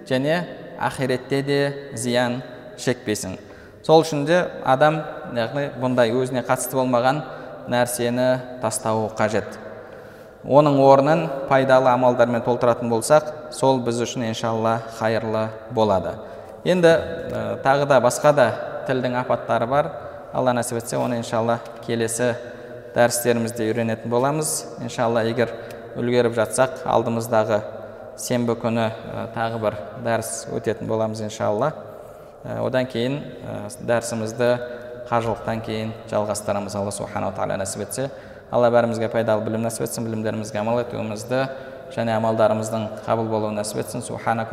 және 0.08 0.42
ақиретте 0.78 1.42
де 1.42 1.58
зиян 1.96 2.42
шекпесің 2.76 3.38
сол 3.84 4.04
үшін 4.04 4.24
де 4.28 4.40
адам 4.64 5.00
яғни 5.36 5.68
бұндай 5.80 6.12
өзіне 6.16 6.44
қатысты 6.46 6.78
болмаған 6.78 7.22
нәрсені 7.68 8.60
тастауы 8.62 9.10
қажет. 9.16 9.58
Оның 10.44 10.78
орнын 10.84 11.24
пайдалы 11.48 11.88
амалдармен 11.92 12.44
толтыратын 12.44 12.90
болсақ 12.92 13.52
сол 13.56 13.80
біз 13.84 14.02
үшін 14.04 14.26
иншалла 14.28 14.78
қайырлы 14.98 15.46
болады. 15.72 16.16
Енді 16.64 16.88
ә, 16.88 17.60
тағы 17.64 17.88
да 17.88 18.00
басқа 18.04 18.32
да 18.36 18.48
тілдің 18.88 19.16
апаттары 19.22 19.66
бар. 19.68 19.90
Алла 20.32 20.52
нәсіп 20.56 20.80
етсе 20.80 20.98
оны 21.00 21.20
иншалла 21.20 21.60
келесі 21.86 22.34
дәрістерімізде 22.94 23.66
үйренетін 23.68 24.10
боламыз. 24.10 24.78
Иншалла 24.84 25.24
егер 25.26 25.50
үлгеріп 25.98 26.34
жатсақ 26.36 26.84
алдымыздағы 26.86 27.60
сенбі 28.20 28.54
күні 28.58 28.86
ә, 28.86 29.26
тағы 29.34 29.58
бір 29.62 29.76
дәріс 30.04 30.46
өтетін 30.54 30.88
боламыз 30.90 31.24
иншалла. 31.26 31.72
Ә, 32.44 32.60
одан 32.62 32.86
кейін 32.86 33.20
ә, 33.42 33.58
дәрісімізді 33.82 34.50
қажылықтан 35.10 35.62
кейін 35.66 35.92
жалғастырамыз 36.10 36.78
алла 36.78 36.94
субханала 36.94 37.34
тағала 37.34 37.58
нәсіп 37.60 37.84
етсе. 37.88 38.08
Алла 38.54 38.70
бәрімізге 38.70 39.10
пайдалы 39.10 39.44
білім 39.44 39.66
нәсіп 39.66 39.88
етсін 39.88 40.06
білімдерімізге 40.06 40.62
амал 40.62 40.80
етуімізді 40.84 41.46
және 41.94 42.14
амалдарымыздың 42.16 42.88
қабыл 43.06 43.28
болуын 43.28 43.58
нәсіп 43.58 43.82
етсін. 43.82 44.02
Субханак 44.06 44.52